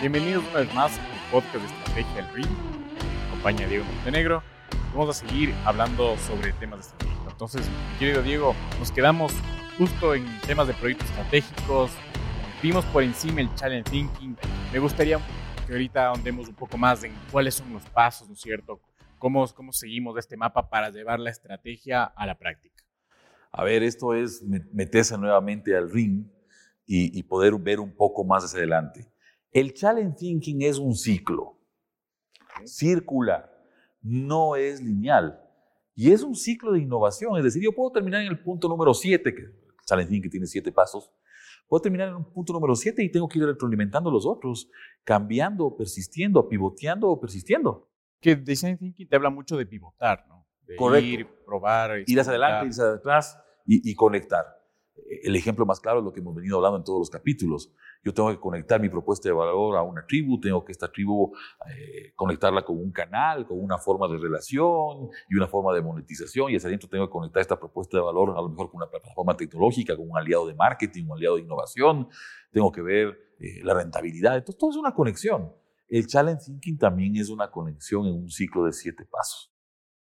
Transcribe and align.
Bienvenidos 0.00 0.44
una 0.50 0.60
vez 0.60 0.72
más 0.74 0.96
al 0.96 1.30
podcast 1.32 1.56
de 1.56 1.66
Estrategia 1.66 2.14
del 2.14 2.32
RIM. 2.32 2.46
Acompaña 3.26 3.66
Diego 3.66 3.84
Montenegro. 3.84 4.44
Vamos 4.94 5.08
a 5.10 5.26
seguir 5.26 5.52
hablando 5.64 6.16
sobre 6.18 6.52
temas 6.52 6.78
de 6.78 6.86
estrategia. 6.86 7.30
Entonces, 7.32 7.68
mi 7.68 7.98
querido 7.98 8.22
Diego, 8.22 8.54
nos 8.78 8.92
quedamos 8.92 9.32
justo 9.76 10.14
en 10.14 10.24
temas 10.46 10.68
de 10.68 10.74
proyectos 10.74 11.10
estratégicos. 11.10 11.90
Vimos 12.62 12.84
por 12.84 13.02
encima 13.02 13.40
el 13.40 13.52
challenge 13.56 13.90
thinking. 13.90 14.36
Me 14.72 14.78
gustaría 14.78 15.18
que 15.66 15.72
ahorita 15.72 16.06
ahondemos 16.06 16.46
un 16.46 16.54
poco 16.54 16.78
más 16.78 17.02
en 17.02 17.12
cuáles 17.32 17.56
son 17.56 17.72
los 17.72 17.82
pasos, 17.86 18.28
¿no 18.28 18.34
es 18.34 18.40
cierto? 18.40 18.80
¿Cómo, 19.18 19.48
cómo 19.48 19.72
seguimos 19.72 20.16
este 20.16 20.36
mapa 20.36 20.70
para 20.70 20.90
llevar 20.90 21.18
la 21.18 21.30
estrategia 21.30 22.04
a 22.04 22.24
la 22.24 22.38
práctica? 22.38 22.84
A 23.50 23.64
ver, 23.64 23.82
esto 23.82 24.14
es 24.14 24.44
meterse 24.44 25.18
nuevamente 25.18 25.76
al 25.76 25.90
ring 25.90 26.24
y, 26.86 27.18
y 27.18 27.22
poder 27.24 27.52
ver 27.58 27.80
un 27.80 27.92
poco 27.92 28.22
más 28.22 28.44
hacia 28.44 28.58
adelante. 28.58 29.10
El 29.58 29.74
challenge 29.74 30.16
thinking 30.16 30.62
es 30.62 30.78
un 30.78 30.94
ciclo 30.94 31.58
circular, 32.64 33.50
no 34.00 34.54
es 34.54 34.80
lineal. 34.80 35.40
Y 35.96 36.12
es 36.12 36.22
un 36.22 36.36
ciclo 36.36 36.70
de 36.70 36.78
innovación. 36.78 37.36
Es 37.38 37.42
decir, 37.42 37.60
yo 37.60 37.72
puedo 37.72 37.90
terminar 37.90 38.22
en 38.22 38.28
el 38.28 38.40
punto 38.40 38.68
número 38.68 38.94
7, 38.94 39.34
que 39.34 39.42
el 39.42 39.52
challenge 39.84 40.10
thinking 40.12 40.30
tiene 40.30 40.46
7 40.46 40.70
pasos. 40.70 41.10
Puedo 41.66 41.82
terminar 41.82 42.08
en 42.08 42.14
un 42.14 42.32
punto 42.32 42.52
número 42.52 42.76
7 42.76 43.02
y 43.02 43.10
tengo 43.10 43.28
que 43.28 43.40
ir 43.40 43.46
retroalimentando 43.46 44.12
los 44.12 44.24
otros, 44.24 44.70
cambiando, 45.02 45.76
persistiendo, 45.76 46.48
pivoteando 46.48 47.08
o 47.08 47.20
persistiendo. 47.20 47.90
Que 48.20 48.36
design 48.36 48.78
thinking 48.78 49.08
te 49.08 49.16
habla 49.16 49.30
mucho 49.30 49.56
de 49.56 49.66
pivotar, 49.66 50.24
¿no? 50.28 50.46
De 50.68 50.76
Correcto. 50.76 51.08
ir, 51.08 51.26
probar, 51.44 52.04
Ir 52.06 52.20
hacia 52.20 52.30
adelante, 52.30 52.66
ir 52.66 52.70
hacia 52.70 52.92
atrás 52.92 53.36
y, 53.66 53.90
y 53.90 53.96
conectar. 53.96 54.57
El 55.22 55.36
ejemplo 55.36 55.66
más 55.66 55.80
claro 55.80 55.98
es 55.98 56.04
lo 56.04 56.12
que 56.12 56.20
hemos 56.20 56.34
venido 56.34 56.56
hablando 56.56 56.78
en 56.78 56.84
todos 56.84 56.98
los 56.98 57.10
capítulos. 57.10 57.72
Yo 58.04 58.14
tengo 58.14 58.30
que 58.30 58.38
conectar 58.38 58.80
mi 58.80 58.88
propuesta 58.88 59.28
de 59.28 59.34
valor 59.34 59.76
a 59.76 59.82
una 59.82 60.06
tribu, 60.06 60.40
tengo 60.40 60.64
que 60.64 60.72
esta 60.72 60.90
tribu 60.90 61.32
eh, 61.68 62.12
conectarla 62.14 62.62
con 62.62 62.78
un 62.78 62.92
canal, 62.92 63.46
con 63.46 63.58
una 63.60 63.78
forma 63.78 64.08
de 64.08 64.18
relación 64.18 65.08
y 65.28 65.36
una 65.36 65.48
forma 65.48 65.74
de 65.74 65.82
monetización. 65.82 66.50
Y 66.50 66.56
hacia 66.56 66.68
adentro 66.68 66.88
tengo 66.88 67.06
que 67.06 67.12
conectar 67.12 67.40
esta 67.40 67.58
propuesta 67.58 67.96
de 67.96 68.02
valor 68.02 68.30
a 68.30 68.40
lo 68.40 68.48
mejor 68.48 68.70
con 68.70 68.78
una 68.82 68.90
plataforma 68.90 69.36
tecnológica, 69.36 69.96
con 69.96 70.10
un 70.10 70.16
aliado 70.16 70.46
de 70.46 70.54
marketing, 70.54 71.04
un 71.06 71.16
aliado 71.16 71.36
de 71.36 71.42
innovación. 71.42 72.08
Tengo 72.52 72.70
que 72.72 72.82
ver 72.82 73.18
eh, 73.40 73.62
la 73.62 73.74
rentabilidad. 73.74 74.36
Entonces, 74.36 74.58
todo 74.58 74.70
es 74.70 74.76
una 74.76 74.94
conexión. 74.94 75.52
El 75.88 76.06
challenge 76.06 76.44
thinking 76.44 76.78
también 76.78 77.16
es 77.16 77.30
una 77.30 77.50
conexión 77.50 78.06
en 78.06 78.14
un 78.14 78.30
ciclo 78.30 78.64
de 78.64 78.72
siete 78.72 79.04
pasos. 79.04 79.52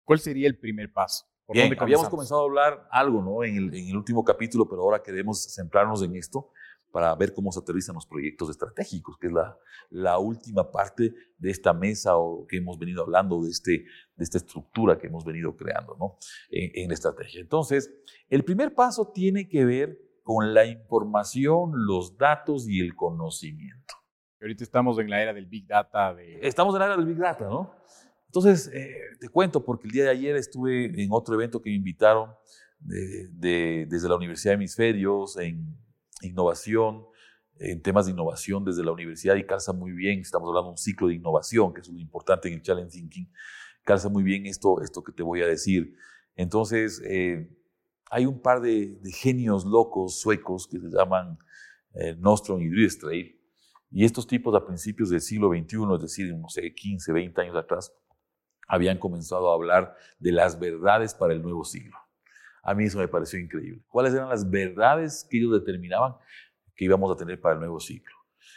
¿Cuál 0.03 0.19
sería 0.19 0.47
el 0.47 0.57
primer 0.57 0.91
paso? 0.93 1.25
¿Por 1.45 1.55
Bien, 1.55 1.69
dónde 1.69 1.83
habíamos 1.83 2.09
comenzado 2.09 2.41
a 2.41 2.43
hablar 2.43 2.87
algo 2.89 3.21
¿no? 3.21 3.43
en, 3.43 3.55
el, 3.57 3.73
en 3.75 3.89
el 3.89 3.97
último 3.97 4.23
capítulo, 4.23 4.67
pero 4.67 4.81
ahora 4.81 5.03
queremos 5.03 5.53
centrarnos 5.53 6.01
en 6.01 6.15
esto 6.15 6.49
para 6.91 7.13
ver 7.15 7.33
cómo 7.33 7.51
se 7.51 7.59
aterrizan 7.59 7.95
los 7.95 8.05
proyectos 8.05 8.49
estratégicos, 8.49 9.17
que 9.17 9.27
es 9.27 9.33
la, 9.33 9.57
la 9.89 10.17
última 10.17 10.71
parte 10.71 11.13
de 11.37 11.51
esta 11.51 11.73
mesa 11.73 12.15
o 12.15 12.47
que 12.47 12.57
hemos 12.57 12.79
venido 12.79 13.03
hablando, 13.03 13.43
de, 13.43 13.49
este, 13.49 13.83
de 14.15 14.23
esta 14.23 14.37
estructura 14.37 14.97
que 14.97 15.07
hemos 15.07 15.25
venido 15.25 15.55
creando 15.55 15.95
¿no? 15.99 16.17
en, 16.49 16.71
en 16.73 16.87
la 16.87 16.93
estrategia. 16.93 17.41
Entonces, 17.41 17.93
el 18.29 18.45
primer 18.45 18.73
paso 18.73 19.11
tiene 19.13 19.47
que 19.49 19.65
ver 19.65 19.99
con 20.23 20.53
la 20.53 20.65
información, 20.65 21.71
los 21.85 22.17
datos 22.17 22.67
y 22.67 22.79
el 22.79 22.95
conocimiento. 22.95 23.93
Ahorita 24.41 24.63
estamos 24.63 24.97
en 24.99 25.09
la 25.09 25.21
era 25.21 25.33
del 25.33 25.45
Big 25.45 25.67
Data. 25.67 26.13
De... 26.13 26.39
Estamos 26.41 26.73
en 26.75 26.79
la 26.79 26.85
era 26.85 26.97
del 26.97 27.05
Big 27.05 27.17
Data, 27.17 27.45
¿no? 27.45 27.75
Entonces, 28.35 28.69
eh, 28.73 28.93
te 29.17 29.29
cuento, 29.29 29.63
porque 29.63 29.87
el 29.87 29.93
día 29.93 30.03
de 30.03 30.09
ayer 30.09 30.35
estuve 30.35 31.01
en 31.01 31.07
otro 31.13 31.35
evento 31.35 31.61
que 31.61 31.69
me 31.69 31.77
invitaron 31.77 32.31
de, 32.79 33.29
de, 33.29 33.87
desde 33.89 34.09
la 34.09 34.17
Universidad 34.17 34.51
de 34.51 34.55
Hemisferios 34.55 35.37
en 35.37 35.73
innovación, 36.21 37.05
en 37.59 37.81
temas 37.81 38.07
de 38.07 38.11
innovación 38.11 38.65
desde 38.65 38.83
la 38.83 38.91
universidad 38.91 39.35
y 39.35 39.45
calza 39.45 39.71
muy 39.71 39.93
bien, 39.93 40.19
estamos 40.19 40.49
hablando 40.49 40.67
de 40.67 40.71
un 40.71 40.77
ciclo 40.77 41.07
de 41.07 41.13
innovación, 41.13 41.73
que 41.73 41.79
es 41.79 41.87
lo 41.87 41.97
importante 41.97 42.49
en 42.49 42.55
el 42.55 42.61
Challenge 42.61 42.91
Thinking, 42.91 43.31
calza 43.85 44.09
muy 44.09 44.23
bien 44.23 44.45
esto, 44.47 44.81
esto 44.81 45.01
que 45.01 45.13
te 45.13 45.23
voy 45.23 45.41
a 45.41 45.47
decir. 45.47 45.95
Entonces, 46.35 47.01
eh, 47.05 47.49
hay 48.11 48.25
un 48.25 48.41
par 48.41 48.59
de, 48.59 48.99
de, 49.01 49.11
genios 49.13 49.63
locos 49.63 50.19
suecos 50.19 50.67
que 50.67 50.77
se 50.81 50.89
llaman 50.89 51.39
eh, 51.93 52.17
Nostrom 52.17 52.61
y 52.61 52.67
Driestreit, 52.67 53.33
y 53.91 54.03
estos 54.03 54.27
tipos 54.27 54.53
a 54.55 54.65
principios 54.65 55.09
del 55.09 55.21
siglo 55.21 55.47
XXI, 55.51 55.77
es 55.95 56.01
decir, 56.01 56.35
no 56.35 56.49
sé, 56.49 56.73
15, 56.73 57.13
20 57.13 57.41
años 57.41 57.55
atrás, 57.55 57.93
habían 58.67 58.97
comenzado 58.97 59.51
a 59.51 59.55
hablar 59.55 59.95
de 60.19 60.31
las 60.31 60.59
verdades 60.59 61.13
para 61.13 61.33
el 61.33 61.41
nuevo 61.41 61.63
siglo. 61.63 61.97
A 62.63 62.73
mí 62.73 62.85
eso 62.85 62.97
me 62.97 63.07
pareció 63.07 63.39
increíble. 63.39 63.83
¿Cuáles 63.87 64.13
eran 64.13 64.29
las 64.29 64.49
verdades 64.49 65.25
que 65.29 65.37
ellos 65.37 65.53
determinaban 65.53 66.15
que 66.75 66.85
íbamos 66.85 67.11
a 67.11 67.15
tener 67.15 67.39
para 67.39 67.53
el 67.53 67.59
nuevo 67.59 67.79
ciclo? 67.79 68.15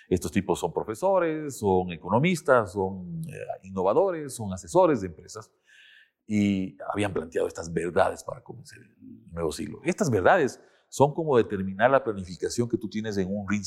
Estos 0.08 0.32
tipos 0.32 0.58
son 0.58 0.72
profesores, 0.72 1.58
son 1.58 1.92
economistas, 1.92 2.72
son 2.72 3.22
eh, 3.28 3.38
innovadores, 3.64 4.34
son 4.34 4.52
asesores 4.52 5.02
de 5.02 5.08
empresas 5.08 5.50
y 6.26 6.76
habían 6.90 7.12
planteado 7.12 7.46
estas 7.46 7.72
verdades 7.72 8.24
para 8.24 8.42
comenzar 8.42 8.78
el 8.78 9.32
nuevo 9.32 9.52
siglo. 9.52 9.80
Estas 9.84 10.10
verdades 10.10 10.60
son 10.88 11.12
como 11.12 11.36
determinar 11.36 11.90
la 11.90 12.02
planificación 12.02 12.68
que 12.68 12.78
tú 12.78 12.88
tienes 12.88 13.18
en 13.18 13.28
un 13.30 13.46
ring. 13.48 13.64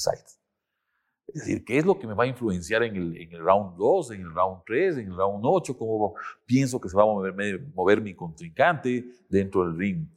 Es 1.34 1.46
decir, 1.46 1.64
¿qué 1.64 1.78
es 1.78 1.86
lo 1.86 1.98
que 1.98 2.08
me 2.08 2.14
va 2.14 2.26
a 2.26 2.28
influenciar 2.28 2.84
en 2.84 2.96
el, 2.96 3.18
en 3.18 3.32
el 3.32 3.40
round 3.40 3.78
2, 3.78 4.12
en 4.12 4.22
el 4.22 4.34
round 4.34 4.64
3, 4.66 4.98
en 4.98 5.08
el 5.08 5.16
round 5.16 5.42
8? 5.46 5.78
¿Cómo 5.78 6.16
pienso 6.46 6.80
que 6.80 6.90
se 6.90 6.98
va 6.98 7.04
a 7.04 7.06
mover, 7.06 7.62
mover 7.74 8.02
mi 8.02 8.14
contrincante 8.14 9.06
dentro 9.30 9.66
del 9.66 9.78
ring? 9.78 10.08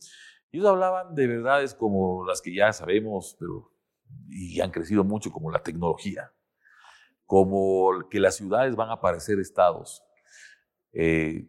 Ellos 0.51 0.67
hablaban 0.67 1.15
de 1.15 1.27
verdades 1.27 1.75
como 1.75 2.27
las 2.27 2.43
que 2.43 2.53
ya 2.53 2.73
sabemos, 2.73 3.37
pero 3.39 3.71
y 4.29 4.61
han 4.61 4.71
crecido 4.71 5.05
mucho, 5.05 5.31
como 5.31 5.51
la 5.51 5.63
tecnología, 5.63 6.33
como 7.27 8.09
que 8.11 8.21
las 8.21 8.37
ciudades 8.37 8.75
van 8.77 8.91
a 8.91 9.01
parecer 9.01 9.39
estados. 9.39 10.03
Eh, 10.93 11.49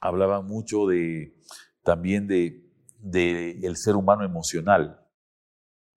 hablaban 0.00 0.46
mucho 0.46 0.86
de, 0.86 1.34
también 1.82 2.26
de, 2.26 2.64
de 2.98 3.60
el 3.62 3.76
ser 3.76 3.96
humano 3.96 4.24
emocional, 4.24 5.00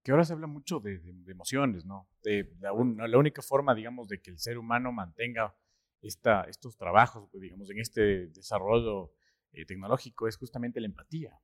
que 0.04 0.12
ahora 0.12 0.26
se 0.26 0.34
habla 0.34 0.48
mucho 0.48 0.80
de, 0.80 1.02
emociones, 1.28 1.86
¿no? 1.86 2.10
De, 2.24 2.54
la, 2.60 2.72
la, 3.08 3.18
única 3.18 3.42
forma, 3.42 3.74
digamos, 3.74 4.10
de 4.10 4.22
que 4.22 4.32
el 4.32 4.40
ser 4.40 4.58
humano 4.58 4.92
mantenga 4.92 5.56
estos 6.02 6.76
trabajos, 6.78 7.30
digamos, 7.34 7.70
en 7.70 7.80
este 7.80 8.28
desarrollo 8.28 9.14
eh, 9.54 9.66
tecnológico 9.66 10.28
es 10.28 10.36
justamente 10.36 10.82
la 10.82 10.88
empatía. 10.88 11.40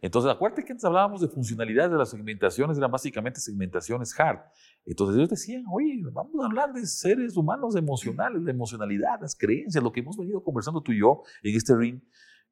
Entonces, 0.00 0.30
acuérdate 0.30 0.64
que 0.64 0.72
antes 0.72 0.84
hablábamos 0.84 1.20
de 1.20 1.28
funcionalidades 1.28 1.92
de 1.92 1.96
las 1.96 2.10
segmentaciones, 2.10 2.76
eran 2.76 2.90
básicamente 2.90 3.40
segmentaciones 3.40 4.18
hard. 4.18 4.40
Entonces 4.84 5.16
ellos 5.16 5.30
decían, 5.30 5.64
oye, 5.72 6.02
vamos 6.12 6.42
a 6.42 6.46
hablar 6.46 6.72
de 6.72 6.84
seres 6.86 7.36
humanos 7.36 7.74
emocionales, 7.76 8.44
de 8.44 8.50
emocionalidad, 8.50 9.20
las 9.20 9.34
creencias, 9.34 9.82
lo 9.82 9.92
que 9.92 10.00
hemos 10.00 10.18
venido 10.18 10.42
conversando 10.42 10.82
tú 10.82 10.92
y 10.92 11.00
yo 11.00 11.22
en 11.42 11.56
este 11.56 11.74
ring 11.74 12.02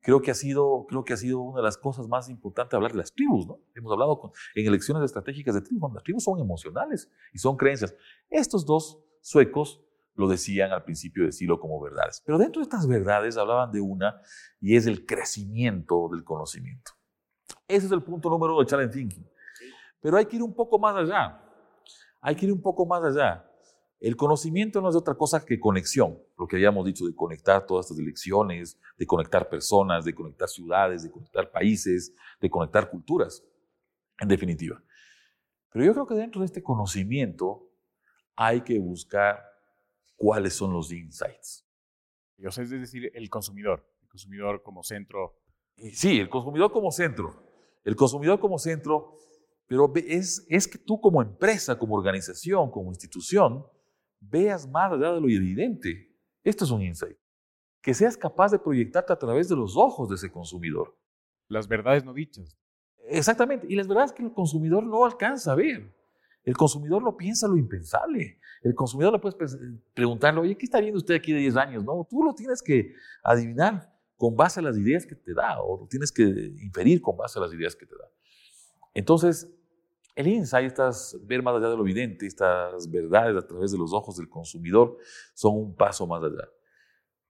creo 0.03 0.21
que 0.21 0.31
ha 0.31 0.35
sido, 0.35 0.85
creo 0.89 1.05
que 1.05 1.15
ha 1.15 1.17
sido 1.17 1.41
una 1.41 1.61
de 1.61 1.65
las 1.65 1.79
cosas 1.79 2.09
más 2.09 2.29
importantes 2.29 2.75
hablar 2.75 2.93
de 2.93 2.99
las 2.99 3.13
tribus, 3.13 3.47
¿no? 3.47 3.61
Hemos 3.75 3.93
hablado 3.93 4.19
con, 4.19 4.33
en 4.55 4.67
elecciones 4.67 5.03
estratégicas 5.05 5.55
de 5.55 5.63
tribus, 5.63 5.93
las 5.95 6.03
tribus 6.03 6.25
son 6.25 6.39
emocionales 6.41 7.11
y 7.33 7.39
son 7.39 7.57
creencias. 7.57 7.95
Estos 8.29 8.67
dos 8.67 9.03
suecos 9.21 9.81
lo 10.15 10.29
decían 10.29 10.73
al 10.73 10.85
principio 10.85 11.23
del 11.23 11.33
siglo 11.33 11.59
como 11.59 11.81
verdades. 11.81 12.23
Pero 12.27 12.37
dentro 12.37 12.61
de 12.61 12.65
estas 12.65 12.87
verdades 12.87 13.37
hablaban 13.37 13.73
de 13.73 13.81
una 13.81 14.21
y 14.61 14.77
es 14.77 14.87
el 14.87 15.07
crecimiento 15.07 16.09
del 16.13 16.25
conocimiento. 16.25 16.93
Ese 17.67 17.87
es 17.87 17.93
el 17.93 18.03
punto 18.03 18.29
número 18.29 18.59
del 18.59 18.67
challenge 18.67 18.93
thinking. 18.93 19.27
Pero 20.01 20.17
hay 20.17 20.27
que 20.27 20.37
ir 20.37 20.43
un 20.43 20.55
poco 20.55 20.79
más 20.79 20.97
allá. 20.97 21.41
Hay 22.21 22.35
que 22.35 22.47
ir 22.47 22.53
un 22.53 22.61
poco 22.61 22.85
más 22.85 23.03
allá. 23.03 23.49
El 24.03 24.17
conocimiento 24.17 24.81
no 24.81 24.89
es 24.89 24.97
otra 24.97 25.15
cosa 25.15 25.45
que 25.45 25.61
conexión, 25.61 26.19
lo 26.37 26.49
que 26.49 26.57
habíamos 26.57 26.85
dicho 26.85 27.07
de 27.07 27.15
conectar 27.15 27.65
todas 27.65 27.87
estas 27.87 28.01
elecciones, 28.01 28.77
de 28.99 29.07
conectar 29.07 29.49
personas, 29.49 30.05
de 30.05 30.13
conectar 30.13 30.49
ciudades, 30.49 31.05
de 31.05 31.11
conectar 31.13 31.53
países, 31.53 32.13
de 32.41 32.51
conectar 32.51 32.91
culturas, 32.91 33.45
en 34.19 34.27
definitiva. 34.27 34.83
Pero 35.71 35.85
yo 35.85 35.93
creo 35.93 36.07
que 36.09 36.17
dentro 36.17 36.41
de 36.41 36.47
este 36.47 36.65
conocimiento 36.65 37.71
hay 38.35 38.63
que 38.63 38.77
buscar 38.81 39.41
cuáles 40.17 40.55
son 40.55 40.73
los 40.73 40.91
insights. 40.91 41.65
O 42.45 42.51
sea, 42.51 42.65
es 42.65 42.71
decir, 42.71 43.09
el 43.15 43.31
consumidor, 43.31 43.89
el 44.03 44.09
consumidor 44.09 44.65
como 44.65 44.83
centro. 44.83 45.39
Sí, 45.93 46.19
el 46.19 46.29
consumidor 46.29 46.73
como 46.73 46.91
centro. 46.91 47.41
El 47.85 47.95
consumidor 47.95 48.41
como 48.41 48.59
centro, 48.59 49.17
pero 49.69 49.93
es, 49.95 50.45
es 50.49 50.67
que 50.67 50.79
tú 50.79 51.01
como 51.01 51.23
empresa, 51.23 51.79
como 51.79 51.95
organización, 51.95 52.69
como 52.73 52.91
institución, 52.91 53.65
veas 54.31 54.67
más 54.69 54.93
allá 54.93 55.13
de 55.13 55.21
lo 55.21 55.29
evidente. 55.29 56.15
Esto 56.45 56.65
es 56.65 56.71
un 56.71 56.83
insight. 56.83 57.17
Que 57.81 57.95
seas 57.95 58.17
capaz 58.17 58.53
de 58.53 58.59
proyectarte 58.59 59.13
a 59.13 59.19
través 59.19 59.49
de 59.49 59.57
los 59.57 59.77
ojos 59.77 60.09
de 60.09 60.15
ese 60.15 60.31
consumidor. 60.31 60.97
Las 61.49 61.67
verdades 61.67 62.05
no 62.05 62.15
dichas. 62.15 62.57
Exactamente. 63.09 63.67
Y 63.69 63.75
las 63.75 63.89
verdades 63.89 64.13
que 64.13 64.23
el 64.23 64.33
consumidor 64.33 64.85
no 64.85 65.05
alcanza 65.05 65.53
a 65.53 65.57
ver. 65.57 65.95
El 66.45 66.57
consumidor 66.57 67.03
no 67.03 67.17
piensa 67.17 67.47
lo 67.47 67.57
impensable. 67.57 68.39
El 68.63 68.75
consumidor 68.75 69.13
le 69.13 69.19
puedes 69.19 69.59
preguntarle, 69.95 70.41
oye, 70.41 70.57
¿qué 70.57 70.67
está 70.67 70.81
viendo 70.81 70.99
usted 70.99 71.15
aquí 71.15 71.33
de 71.33 71.41
10 71.41 71.57
años? 71.57 71.85
No, 71.85 72.07
tú 72.09 72.23
lo 72.23 72.35
tienes 72.35 72.63
que 72.63 72.95
adivinar 73.23 73.93
con 74.17 74.37
base 74.37 74.61
a 74.61 74.63
las 74.63 74.77
ideas 74.77 75.05
que 75.05 75.17
te 75.17 75.35
da 75.35 75.61
o 75.61 75.81
lo 75.81 75.87
tienes 75.89 76.13
que 76.13 76.23
inferir 76.23 77.01
con 77.01 77.17
base 77.17 77.39
a 77.39 77.43
las 77.43 77.53
ideas 77.53 77.75
que 77.75 77.87
te 77.87 77.95
da. 77.97 78.09
Entonces, 78.95 79.53
El 80.15 80.27
insight, 80.27 80.67
estas, 80.67 81.17
ver 81.23 81.43
más 81.43 81.55
allá 81.57 81.71
de 81.71 81.77
lo 81.77 81.83
evidente, 81.83 82.27
estas 82.27 82.91
verdades 82.91 83.37
a 83.37 83.47
través 83.47 83.73
de 83.73 83.79
los 83.79 83.95
ojos 83.95 84.17
del 84.17 84.29
consumidor, 84.29 84.99
son 85.33 85.57
un 85.57 85.75
paso 85.75 86.07
más 86.07 86.23
allá. 86.23 86.49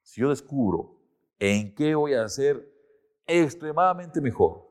Si 0.03 0.21
yo 0.21 0.31
descubro 0.31 0.99
en 1.39 1.75
qué 1.75 1.95
voy 1.95 2.15
a 2.15 2.29
ser 2.29 2.69
extremadamente 3.25 4.21
mejor, 4.21 4.69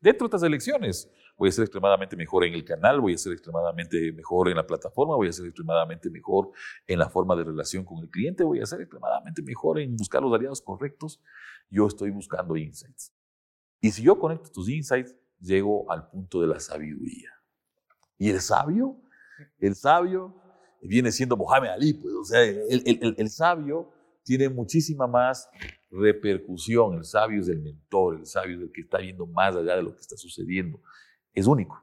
dentro 0.00 0.26
de 0.26 0.28
estas 0.28 0.42
elecciones, 0.42 1.08
voy 1.36 1.50
a 1.50 1.52
ser 1.52 1.62
extremadamente 1.62 2.16
mejor 2.16 2.44
en 2.44 2.54
el 2.54 2.64
canal, 2.64 3.00
voy 3.00 3.14
a 3.14 3.18
ser 3.18 3.32
extremadamente 3.32 4.12
mejor 4.12 4.48
en 4.48 4.56
la 4.56 4.66
plataforma, 4.66 5.14
voy 5.14 5.28
a 5.28 5.32
ser 5.32 5.46
extremadamente 5.46 6.10
mejor 6.10 6.50
en 6.86 6.98
la 6.98 7.08
forma 7.08 7.36
de 7.36 7.44
relación 7.44 7.84
con 7.84 7.98
el 7.98 8.10
cliente, 8.10 8.42
voy 8.42 8.60
a 8.60 8.66
ser 8.66 8.80
extremadamente 8.80 9.42
mejor 9.42 9.78
en 9.78 9.94
buscar 9.96 10.20
los 10.20 10.32
aliados 10.32 10.62
correctos. 10.62 11.20
Yo 11.70 11.86
estoy 11.86 12.10
buscando 12.10 12.56
insights. 12.56 13.12
Y 13.80 13.92
si 13.92 14.02
yo 14.02 14.18
conecto 14.18 14.46
estos 14.46 14.68
insights, 14.68 15.14
llego 15.38 15.90
al 15.92 16.08
punto 16.08 16.40
de 16.40 16.48
la 16.48 16.58
sabiduría. 16.58 17.35
Y 18.18 18.30
el 18.30 18.40
sabio, 18.40 18.96
el 19.58 19.74
sabio 19.74 20.34
viene 20.82 21.12
siendo 21.12 21.36
Mohamed 21.36 21.70
Ali, 21.70 21.94
pues, 21.94 22.14
o 22.14 22.24
sea, 22.24 22.42
el, 22.42 22.82
el, 22.86 23.14
el 23.18 23.30
sabio 23.30 23.92
tiene 24.22 24.48
muchísima 24.48 25.06
más 25.06 25.48
repercusión. 25.90 26.94
El 26.94 27.04
sabio 27.04 27.40
es 27.40 27.48
el 27.48 27.60
mentor, 27.60 28.16
el 28.16 28.26
sabio 28.26 28.56
es 28.56 28.62
el 28.62 28.72
que 28.72 28.80
está 28.82 28.98
viendo 28.98 29.26
más 29.26 29.54
allá 29.54 29.76
de 29.76 29.82
lo 29.82 29.94
que 29.94 30.00
está 30.00 30.16
sucediendo 30.16 30.80
es 31.36 31.46
único. 31.46 31.80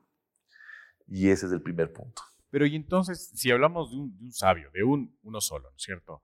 Y 1.07 1.29
ese 1.29 1.45
es 1.45 1.51
el 1.53 1.61
primer 1.61 1.93
punto. 1.93 2.21
Pero 2.49 2.65
y 2.65 2.75
entonces, 2.75 3.31
si 3.33 3.51
hablamos 3.51 3.91
de 3.91 3.97
un, 3.97 4.31
sabio, 4.31 4.69
de 4.73 4.83
un, 4.83 5.17
uno 5.23 5.39
solo, 5.39 5.69
¿no 5.69 5.77
es 5.77 5.83
cierto? 5.83 6.23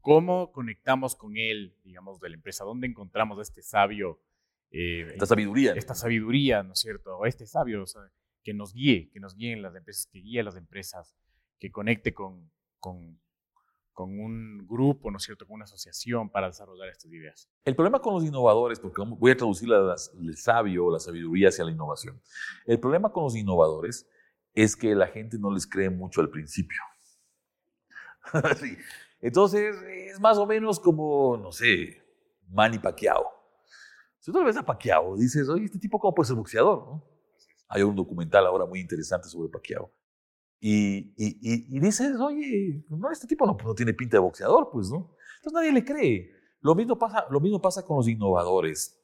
¿Cómo 0.00 0.52
conectamos 0.52 1.16
con 1.16 1.36
él, 1.36 1.76
digamos, 1.82 2.20
de 2.20 2.28
la 2.28 2.36
empresa? 2.36 2.64
¿Dónde 2.64 2.86
encontramos 2.86 3.38
a 3.38 3.42
este 3.42 3.62
sabio? 3.62 4.20
Eh, 4.70 5.06
esta 5.12 5.26
sabiduría. 5.26 5.72
Esta 5.74 5.94
sabiduría, 5.94 6.62
¿no 6.62 6.72
es 6.72 6.80
cierto? 6.80 7.16
O 7.16 7.26
este 7.26 7.46
sabio 7.46 7.84
que 8.42 8.54
nos 8.54 8.72
guíe, 8.72 9.10
que 9.10 9.20
nos 9.20 9.34
guíe 9.34 9.52
en 9.52 9.62
las 9.62 9.74
empresas, 9.74 10.06
que 10.10 10.18
guíe 10.20 10.40
a 10.40 10.44
las 10.44 10.56
empresas, 10.56 11.16
que 11.58 11.70
conecte 11.70 12.12
con, 12.12 12.50
con, 12.78 13.20
con 13.92 14.18
un 14.18 14.66
grupo, 14.66 15.10
¿no 15.10 15.18
es 15.18 15.24
cierto?, 15.24 15.46
con 15.46 15.54
una 15.54 15.64
asociación 15.64 16.30
para 16.30 16.48
desarrollar 16.48 16.88
estas 16.88 17.12
ideas. 17.12 17.48
El 17.64 17.76
problema 17.76 18.00
con 18.00 18.14
los 18.14 18.24
innovadores, 18.24 18.80
porque 18.80 19.02
voy 19.04 19.30
a 19.30 19.36
traducir 19.36 19.68
el 19.72 20.36
sabio 20.36 20.90
la 20.90 20.98
sabiduría 20.98 21.48
hacia 21.48 21.64
la 21.64 21.70
innovación. 21.70 22.20
El 22.66 22.80
problema 22.80 23.12
con 23.12 23.24
los 23.24 23.36
innovadores 23.36 24.08
es 24.54 24.76
que 24.76 24.94
la 24.94 25.06
gente 25.06 25.38
no 25.38 25.50
les 25.50 25.66
cree 25.66 25.90
mucho 25.90 26.20
al 26.20 26.30
principio. 26.30 26.80
Entonces, 29.20 29.76
es 29.82 30.20
más 30.20 30.36
o 30.38 30.46
menos 30.46 30.80
como, 30.80 31.36
no 31.36 31.52
sé, 31.52 32.02
Manny 32.48 32.78
Pacquiao. 32.78 33.24
Si 34.18 34.30
tú 34.30 34.38
lo 34.38 34.44
ves 34.44 34.56
a 34.56 34.64
Pacquiao, 34.64 35.16
dices, 35.16 35.48
oye, 35.48 35.64
este 35.64 35.78
tipo 35.78 35.98
cómo 35.98 36.14
puede 36.14 36.28
ser 36.28 36.36
boxeador, 36.36 37.02
Hay 37.72 37.82
un 37.82 37.96
documental 37.96 38.44
ahora 38.46 38.66
muy 38.66 38.80
interesante 38.80 39.28
sobre 39.28 39.48
Pacquiao. 39.48 39.90
Y, 40.60 41.14
y, 41.16 41.80
dices, 41.80 42.20
oye, 42.20 42.84
no, 42.90 43.10
este 43.10 43.26
tipo 43.26 43.46
no, 43.46 43.56
no, 43.64 43.74
tiene 43.74 43.94
pinta 43.94 44.18
de 44.18 44.20
boxeador, 44.20 44.68
pues, 44.70 44.90
¿no? 44.90 45.16
Entonces 45.36 45.52
nadie 45.54 45.72
le 45.72 45.84
cree. 45.84 46.30
Lo 46.60 46.74
mismo, 46.74 46.98
pasa, 46.98 47.24
lo 47.30 47.40
mismo 47.40 47.60
pasa 47.60 47.84
con 47.84 47.96
los 47.96 48.06
innovadores. 48.06 49.02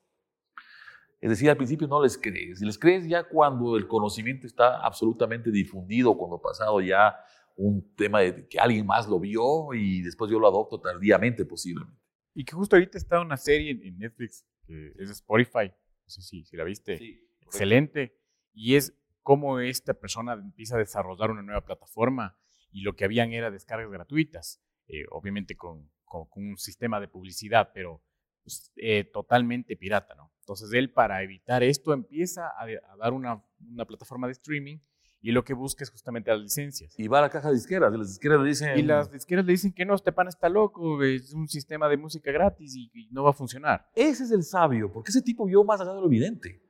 Es 1.20 1.30
decir, 1.30 1.48
al 1.48 1.56
principio 1.56 1.88
no 1.88 2.02
les 2.02 2.16
crees. 2.18 2.60
Y 2.60 2.66
les 2.66 2.78
crees 2.78 3.08
ya 3.08 3.24
cuando 3.24 3.76
el 3.76 3.88
conocimiento 3.88 4.46
está 4.46 4.84
absolutamente 4.84 5.50
difundido, 5.50 6.16
cuando 6.16 6.36
ha 6.36 6.42
pasado 6.42 6.80
ya 6.82 7.16
un 7.56 7.94
tema 7.96 8.20
de 8.20 8.46
que 8.46 8.60
alguien 8.60 8.86
más 8.86 9.08
lo 9.08 9.18
vio 9.18 9.72
y 9.72 10.02
después 10.02 10.30
yo 10.30 10.38
lo 10.38 10.46
adopto 10.46 10.78
tardíamente 10.78 11.44
posiblemente. 11.44 12.00
Y 12.34 12.44
que 12.44 12.54
justo 12.54 12.76
ahorita 12.76 12.98
está 12.98 13.20
una 13.20 13.38
serie 13.38 13.72
en 13.82 13.98
Netflix 13.98 14.46
que 14.64 14.92
es 14.98 15.10
Spotify. 15.10 15.72
No 16.04 16.08
sé 16.08 16.20
si, 16.20 16.44
si 16.44 16.56
la 16.56 16.64
viste. 16.64 16.98
Sí, 16.98 17.28
Excelente. 17.40 18.14
Y 18.58 18.74
es 18.74 18.92
cómo 19.22 19.60
esta 19.60 19.94
persona 19.94 20.32
empieza 20.32 20.74
a 20.74 20.78
desarrollar 20.80 21.30
una 21.30 21.42
nueva 21.42 21.64
plataforma 21.64 22.36
y 22.72 22.80
lo 22.80 22.96
que 22.96 23.04
habían 23.04 23.32
era 23.32 23.52
descargas 23.52 23.88
gratuitas, 23.88 24.60
eh, 24.88 25.04
obviamente 25.10 25.56
con, 25.56 25.88
un 26.34 26.56
sistema 26.56 27.00
de 27.00 27.06
publicidad, 27.06 27.70
pero 27.72 28.02
pues, 28.42 28.72
eh, 28.74 29.04
totalmente 29.12 29.76
pirata, 29.76 30.16
¿no? 30.16 30.32
Entonces 30.40 30.72
él 30.72 30.90
para 30.92 31.22
evitar 31.22 31.62
esto 31.62 31.92
empieza 31.92 32.48
a, 32.58 32.66
dar 32.96 33.12
una, 33.12 33.44
plataforma 33.86 34.26
de 34.26 34.32
streaming 34.32 34.78
y 35.20 35.30
lo 35.30 35.44
que 35.44 35.54
busca 35.54 35.84
es 35.84 35.90
justamente 35.90 36.32
las 36.32 36.40
licencias. 36.40 36.98
Y 36.98 37.06
va 37.06 37.18
a 37.18 37.22
la 37.22 37.30
caja 37.30 37.48
de 37.48 37.54
disqueras, 37.54 37.94
y 37.94 37.98
las 37.98 38.08
disqueras 38.08 38.40
le 38.40 38.48
dicen... 38.48 38.76
Y 38.76 38.82
las 38.82 39.12
disqueras 39.12 39.44
le 39.44 39.52
dicen 39.52 39.72
que 39.72 39.84
no, 39.84 39.94
este 39.94 40.10
pan 40.10 40.26
está 40.26 40.48
loco, 40.48 41.00
es 41.04 41.32
un 41.32 41.46
sistema 41.46 41.88
de 41.88 41.96
música 41.96 42.32
gratis 42.32 42.74
y, 42.74 42.90
y 42.92 43.08
no 43.12 43.22
va 43.22 43.30
a 43.30 43.34
funcionar. 43.34 43.88
Ese 43.94 44.24
es 44.24 44.32
el 44.32 44.42
sabio, 44.42 44.90
porque 44.90 45.10
ese 45.10 45.22
tipo 45.22 45.46
vio 45.46 45.62
más 45.62 45.80
allá 45.80 45.92
de 45.92 46.00
lo 46.00 46.06
evidente. 46.06 46.67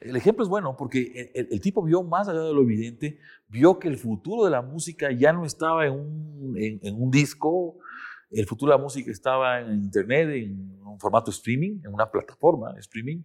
El 0.00 0.16
ejemplo 0.16 0.42
es 0.42 0.48
bueno 0.48 0.76
porque 0.76 1.30
el, 1.34 1.60
tipo 1.60 1.82
vio 1.82 2.02
más 2.02 2.26
allá 2.28 2.40
de 2.40 2.54
lo 2.54 2.62
evidente, 2.62 3.18
vio 3.48 3.78
que 3.78 3.88
el 3.88 3.98
futuro 3.98 4.44
de 4.44 4.50
la 4.50 4.62
música 4.62 5.12
ya 5.12 5.32
no 5.32 5.44
estaba 5.44 5.86
en 5.86 5.92
un, 5.92 6.54
en, 6.56 6.94
un 6.94 7.10
disco, 7.10 7.76
el 8.30 8.46
futuro 8.46 8.72
de 8.72 8.78
la 8.78 8.82
música 8.82 9.10
estaba 9.10 9.60
en 9.60 9.74
internet, 9.74 10.28
en 10.30 10.80
un 10.82 10.98
formato 10.98 11.30
streaming, 11.30 11.80
en 11.84 11.92
una 11.92 12.10
plataforma 12.10 12.74
streaming, 12.78 13.22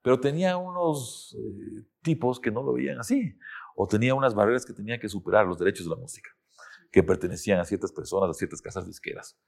pero 0.00 0.20
tenía 0.20 0.56
unos 0.56 1.36
eh, 1.38 1.84
tipos 2.02 2.38
que 2.38 2.50
no 2.50 2.62
lo 2.62 2.74
veían 2.74 3.00
así, 3.00 3.36
o 3.74 3.88
tenía 3.88 4.14
unas 4.14 4.34
barreras 4.34 4.64
que 4.64 4.72
tenía 4.72 5.00
que 5.00 5.08
superar 5.08 5.46
los 5.46 5.58
derechos 5.58 5.86
de 5.86 5.90
la 5.90 5.96
música, 5.96 6.30
que 6.90 7.02
pertenecían 7.02 7.58
a 7.58 7.64
ciertas 7.64 7.90
personas, 7.90 8.30
a 8.30 8.34
ciertas 8.34 8.62
casas 8.62 8.86
disqueras. 8.86 9.38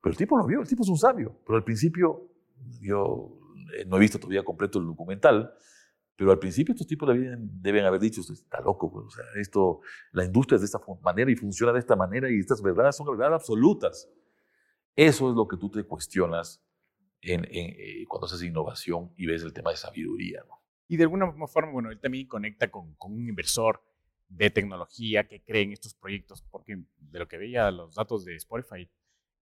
Pero 0.00 0.12
el 0.12 0.16
tipo 0.16 0.38
lo 0.38 0.46
vio, 0.46 0.60
el 0.60 0.68
tipo 0.68 0.82
es 0.82 0.88
un 0.88 0.98
sabio, 0.98 1.38
pero 1.44 1.56
al 1.56 1.64
principio 1.64 2.30
yo 2.80 3.38
eh, 3.76 3.84
no 3.86 3.96
he 3.96 4.00
visto 4.00 4.18
todavía 4.18 4.44
completo 4.44 4.78
el 4.78 4.86
documental, 4.86 5.52
pero 6.16 6.30
al 6.30 6.38
principio 6.38 6.72
estos 6.72 6.86
tipos 6.86 7.08
deben, 7.08 7.48
deben 7.60 7.84
haber 7.84 8.00
dicho, 8.00 8.20
está 8.20 8.60
loco, 8.60 8.86
o 8.86 9.10
sea, 9.10 9.24
esto, 9.36 9.80
la 10.12 10.24
industria 10.24 10.56
es 10.56 10.62
de 10.62 10.66
esta 10.66 10.80
manera 11.02 11.30
y 11.30 11.36
funciona 11.36 11.72
de 11.72 11.78
esta 11.78 11.96
manera 11.96 12.30
y 12.30 12.38
estas 12.38 12.62
verdades 12.62 12.96
son 12.96 13.06
verdades 13.06 13.34
absolutas. 13.34 14.08
Eso 14.94 15.30
es 15.30 15.36
lo 15.36 15.48
que 15.48 15.56
tú 15.56 15.70
te 15.70 15.84
cuestionas 15.84 16.62
en, 17.22 17.46
eh, 17.50 18.04
cuando 18.08 18.26
haces 18.26 18.42
innovación 18.42 19.12
y 19.16 19.26
ves 19.26 19.42
el 19.42 19.52
tema 19.52 19.70
de 19.70 19.76
sabiduría. 19.76 20.44
¿no? 20.46 20.62
Y 20.88 20.96
de 20.96 21.04
alguna 21.04 21.32
forma, 21.46 21.72
bueno, 21.72 21.90
él 21.90 21.98
también 21.98 22.26
conecta 22.26 22.70
con, 22.70 22.94
con 22.96 23.12
un 23.12 23.26
inversor 23.28 23.82
de 24.28 24.50
tecnología 24.50 25.26
que 25.28 25.42
cree 25.42 25.62
en 25.62 25.72
estos 25.72 25.94
proyectos, 25.94 26.42
porque 26.50 26.78
de 26.96 27.18
lo 27.18 27.28
que 27.28 27.38
veía 27.38 27.70
los 27.70 27.94
datos 27.94 28.24
de 28.24 28.36
Spotify, 28.36 28.90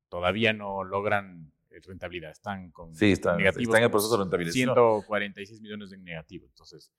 todavía 0.08 0.52
no 0.52 0.84
logran 0.84 1.52
rentabilidad. 1.86 2.30
Están 2.30 2.70
con 2.70 2.94
sí, 2.94 3.12
están, 3.12 3.38
negativos. 3.38 3.76
en 3.76 3.82
el 3.82 3.90
proceso 3.90 4.16
de 4.16 4.24
rentabilidad. 4.24 4.52
146 4.52 5.60
millones 5.60 5.92
en 5.92 6.04
negativo. 6.04 6.46
Entonces, 6.48 6.92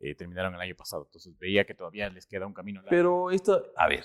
eh, 0.00 0.14
terminaron 0.14 0.54
el 0.54 0.60
año 0.60 0.74
pasado. 0.74 1.04
Entonces, 1.06 1.36
veía 1.38 1.64
que 1.64 1.74
todavía 1.74 2.08
les 2.10 2.26
queda 2.26 2.46
un 2.46 2.54
camino 2.54 2.80
largo. 2.80 2.90
Pero 2.90 3.30
esto, 3.30 3.64
a 3.76 3.88
ver. 3.88 4.04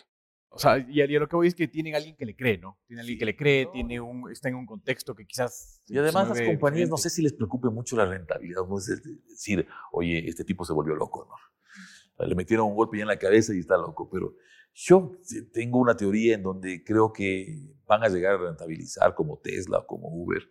O 0.55 0.59
sea, 0.59 0.77
y, 0.77 1.01
a 1.01 1.07
lo 1.07 1.27
que 1.27 1.35
voy 1.35 1.47
es 1.47 1.55
que 1.55 1.67
tienen 1.67 1.95
alguien 1.95 2.15
que 2.15 2.27
le 2.27 2.35
cree, 2.35 2.59
¿no? 2.59 2.79
Tiene 2.85 3.01
alguien 3.01 3.17
que 3.17 3.25
le 3.25 3.35
cree, 3.35 3.65
tiene 3.73 3.99
un, 3.99 4.29
está 4.31 4.49
en 4.49 4.55
un 4.55 4.67
contexto 4.67 5.15
que 5.15 5.25
quizás... 5.25 5.81
Y 5.87 5.97
además 5.97 6.29
las 6.29 6.41
compañías, 6.41 6.89
no 6.89 6.97
sé 6.97 7.09
si 7.09 7.23
les 7.23 7.33
preocupe 7.33 7.69
mucho 7.69 7.95
la 7.95 8.05
rentabilidad. 8.05 8.61
No 8.67 8.77
es 8.77 9.01
decir, 9.27 9.67
oye, 9.91 10.27
este 10.27 10.43
tipo 10.43 10.63
se 10.63 10.73
volvió 10.73 10.93
loco, 10.93 11.27
¿no? 11.27 12.27
Le 12.27 12.35
metieron 12.35 12.67
un 12.67 12.75
golpe 12.75 12.97
ya 12.97 13.01
en 13.01 13.07
la 13.07 13.17
cabeza 13.17 13.55
y 13.55 13.59
está 13.59 13.77
loco. 13.77 14.07
Pero 14.11 14.35
yo 14.73 15.11
tengo 15.51 15.79
una 15.79 15.95
teoría 15.95 16.35
en 16.35 16.43
donde 16.43 16.83
creo 16.83 17.13
que 17.13 17.59
van 17.85 18.03
a 18.03 18.09
llegar 18.09 18.35
a 18.35 18.45
rentabilizar 18.45 19.13
como 19.13 19.37
Tesla 19.37 19.79
o 19.79 19.87
como 19.87 20.09
Uber, 20.09 20.41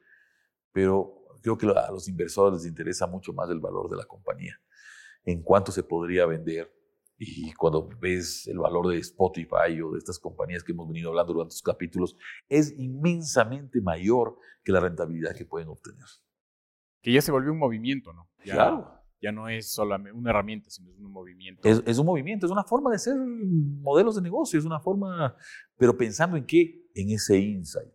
pero 0.73 1.25
creo 1.43 1.59
que 1.59 1.67
a 1.67 1.91
los 1.91 2.09
inversores 2.09 2.61
les 2.61 2.69
interesa 2.69 3.07
mucho 3.07 3.33
más 3.33 3.51
el 3.51 3.59
valor 3.59 3.91
de 3.91 3.97
la 3.97 4.05
compañía, 4.05 4.61
en 5.25 5.43
cuánto 5.43 5.73
se 5.73 5.83
podría 5.83 6.27
vender. 6.27 6.73
Y 7.19 7.53
cuando 7.53 7.89
ves 8.01 8.49
el 8.49 8.59
valor 8.59 8.89
de 8.89 8.99
Spotify 8.99 9.81
o 9.85 9.93
de 9.93 9.99
estas 9.99 10.19
compañías 10.19 10.65
que 10.65 10.73
hemos 10.73 10.89
venido 10.89 11.11
hablando 11.11 11.33
durante 11.33 11.55
estos 11.55 11.73
capítulos, 11.73 12.17
es 12.49 12.73
inmensamente 12.79 13.81
mayor 13.81 14.39
que 14.65 14.73
la 14.73 14.81
rentabilidad 14.81 15.37
que 15.37 15.45
pueden 15.45 15.69
obtener. 15.69 16.07
Que 17.01 17.13
ya 17.13 17.21
se 17.23 17.31
volvió 17.31 17.53
un 17.53 17.59
movimiento, 17.59 18.13
¿no? 18.13 18.29
claro 18.43 19.02
ya 19.23 19.31
no 19.31 19.49
es 19.49 19.73
solo 19.73 19.97
una 20.13 20.31
herramienta, 20.31 20.69
sino 20.69 20.91
es 20.91 20.99
un 20.99 21.13
movimiento. 21.13 21.67
Es, 21.67 21.81
es, 21.87 21.99
un 21.99 22.07
movimiento, 22.07 22.45
es 22.45 22.53
una 22.53 22.65
forma 22.65 22.91
de 22.91 22.97
hacer 22.97 23.15
modelos 23.17 24.17
de 24.17 24.23
negocio, 24.23 24.59
es 24.59 24.65
una 24.65 24.81
forma, 24.81 25.37
pero 25.77 25.97
pensando 25.97 26.37
en 26.37 26.45
qué, 26.45 26.89
en 26.95 27.11
ese 27.11 27.39
insight, 27.39 27.93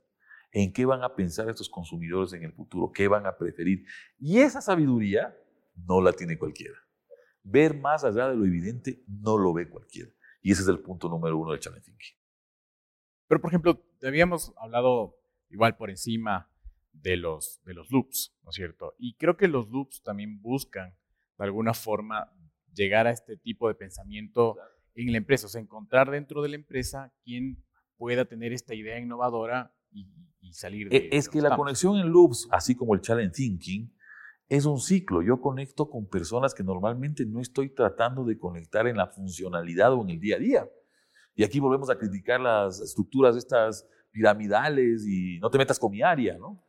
en 0.51 0.71
qué 0.71 0.85
van 0.85 1.03
a 1.03 1.13
pensar 1.13 1.49
estos 1.49 1.69
consumidores 1.69 2.31
en 2.31 2.43
el 2.43 2.53
futuro, 2.53 2.91
qué 2.93 3.09
van 3.09 3.25
a 3.25 3.37
preferir. 3.37 3.85
Y 4.17 4.39
esa 4.39 4.61
sabiduría 4.61 5.37
no 5.75 6.01
la 6.01 6.13
tiene 6.13 6.37
cualquiera. 6.37 6.77
Ver 7.43 7.77
más 7.77 8.05
allá 8.05 8.29
de 8.29 8.35
lo 8.35 8.45
evidente 8.45 9.03
no 9.07 9.37
lo 9.37 9.53
ve 9.53 9.69
cualquiera. 9.69 10.09
Y 10.41 10.51
ese 10.51 10.61
es 10.61 10.67
el 10.69 10.79
punto 10.79 11.09
número 11.09 11.37
uno 11.37 11.51
del 11.51 11.59
Challenge 11.59 11.83
Thinking. 11.85 12.17
Pero, 13.27 13.41
por 13.41 13.51
ejemplo, 13.51 13.83
habíamos 14.01 14.53
hablado 14.57 15.17
igual 15.49 15.75
por 15.75 15.89
encima 15.89 16.49
de 16.93 17.17
los, 17.17 17.61
de 17.65 17.73
los 17.73 17.91
loops, 17.91 18.33
¿no 18.43 18.51
es 18.51 18.55
cierto? 18.55 18.95
Y 18.97 19.15
creo 19.15 19.35
que 19.35 19.49
los 19.49 19.69
loops 19.69 20.01
también 20.01 20.41
buscan 20.41 20.95
de 21.37 21.45
alguna 21.45 21.73
forma 21.73 22.31
llegar 22.73 23.07
a 23.07 23.11
este 23.11 23.37
tipo 23.37 23.67
de 23.67 23.75
pensamiento 23.75 24.57
en 24.95 25.11
la 25.11 25.17
empresa, 25.17 25.47
o 25.47 25.49
sea, 25.49 25.61
encontrar 25.61 26.09
dentro 26.09 26.41
de 26.41 26.49
la 26.49 26.55
empresa 26.55 27.13
quien 27.23 27.63
pueda 27.97 28.25
tener 28.25 28.53
esta 28.53 28.73
idea 28.73 28.99
innovadora 28.99 29.73
y, 29.91 30.07
salir 30.53 30.87
e, 30.87 30.99
de... 30.99 31.09
Es 31.11 31.27
que 31.27 31.41
la 31.41 31.55
conexión 31.55 31.97
en 31.97 32.09
loops, 32.09 32.47
así 32.51 32.73
como 32.73 32.93
el 32.93 33.01
challenge 33.01 33.33
thinking, 33.33 33.93
es 34.49 34.65
un 34.65 34.79
ciclo. 34.79 35.21
Yo 35.21 35.41
conecto 35.41 35.89
con 35.89 36.07
personas 36.07 36.53
que 36.53 36.63
normalmente 36.63 37.25
no 37.25 37.41
estoy 37.41 37.69
tratando 37.69 38.23
de 38.23 38.37
conectar 38.37 38.87
en 38.87 38.95
la 38.95 39.07
funcionalidad 39.07 39.93
o 39.93 40.01
en 40.03 40.11
el 40.11 40.19
día 40.19 40.37
a 40.37 40.39
día. 40.39 40.69
Y 41.35 41.43
aquí 41.43 41.59
volvemos 41.59 41.89
a 41.89 41.97
criticar 41.97 42.39
las 42.39 42.79
estructuras 42.79 43.35
estas 43.35 43.87
piramidales 44.11 45.05
y 45.05 45.37
no 45.39 45.49
te 45.49 45.57
metas 45.57 45.77
con 45.77 45.91
mi 45.91 46.01
área, 46.01 46.37
¿no? 46.37 46.63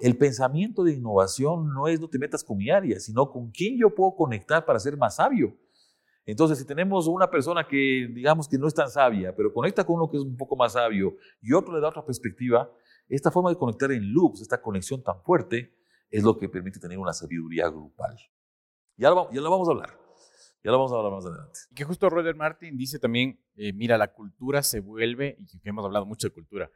El 0.00 0.16
pensamiento 0.16 0.82
de 0.82 0.94
innovación 0.94 1.72
no 1.72 1.86
es 1.86 2.00
no 2.00 2.08
te 2.08 2.18
metas 2.18 2.42
con 2.42 2.56
mi 2.56 2.70
área, 2.70 2.98
sino 2.98 3.30
con 3.30 3.50
quién 3.50 3.78
yo 3.78 3.94
puedo 3.94 4.14
conectar 4.16 4.64
para 4.64 4.80
ser 4.80 4.96
más 4.96 5.16
sabio. 5.16 5.56
Entonces, 6.26 6.58
si 6.58 6.64
tenemos 6.64 7.06
una 7.06 7.30
persona 7.30 7.66
que 7.66 8.08
digamos 8.12 8.48
que 8.48 8.58
no 8.58 8.66
es 8.66 8.74
tan 8.74 8.90
sabia, 8.90 9.34
pero 9.36 9.52
conecta 9.52 9.84
con 9.84 9.96
uno 9.96 10.10
que 10.10 10.16
es 10.16 10.22
un 10.22 10.36
poco 10.36 10.56
más 10.56 10.72
sabio 10.72 11.16
y 11.42 11.52
otro 11.52 11.74
le 11.74 11.80
da 11.80 11.88
otra 11.88 12.04
perspectiva, 12.04 12.70
esta 13.08 13.30
forma 13.30 13.50
de 13.50 13.56
conectar 13.56 13.92
en 13.92 14.12
loops, 14.12 14.40
esta 14.40 14.60
conexión 14.60 15.02
tan 15.02 15.22
fuerte, 15.22 15.74
es 16.10 16.22
lo 16.22 16.38
que 16.38 16.48
permite 16.48 16.80
tener 16.80 16.98
una 16.98 17.12
sabiduría 17.12 17.68
grupal. 17.68 18.16
Ya 18.96 19.10
lo, 19.10 19.30
ya 19.32 19.40
lo 19.40 19.50
vamos 19.50 19.68
a 19.68 19.72
hablar. 19.72 20.04
Ya 20.62 20.70
lo 20.70 20.78
vamos 20.78 20.92
a 20.92 20.96
hablar 20.96 21.12
más 21.12 21.26
adelante. 21.26 21.58
Y 21.70 21.74
que 21.74 21.84
justo 21.84 22.08
Roger 22.08 22.34
Martin 22.34 22.78
dice 22.78 22.98
también, 22.98 23.38
eh, 23.56 23.74
mira, 23.74 23.98
la 23.98 24.14
cultura 24.14 24.62
se 24.62 24.80
vuelve, 24.80 25.36
y 25.38 25.58
que 25.60 25.68
hemos 25.68 25.84
hablado 25.84 26.06
mucho 26.06 26.28
de 26.28 26.32
cultura, 26.32 26.70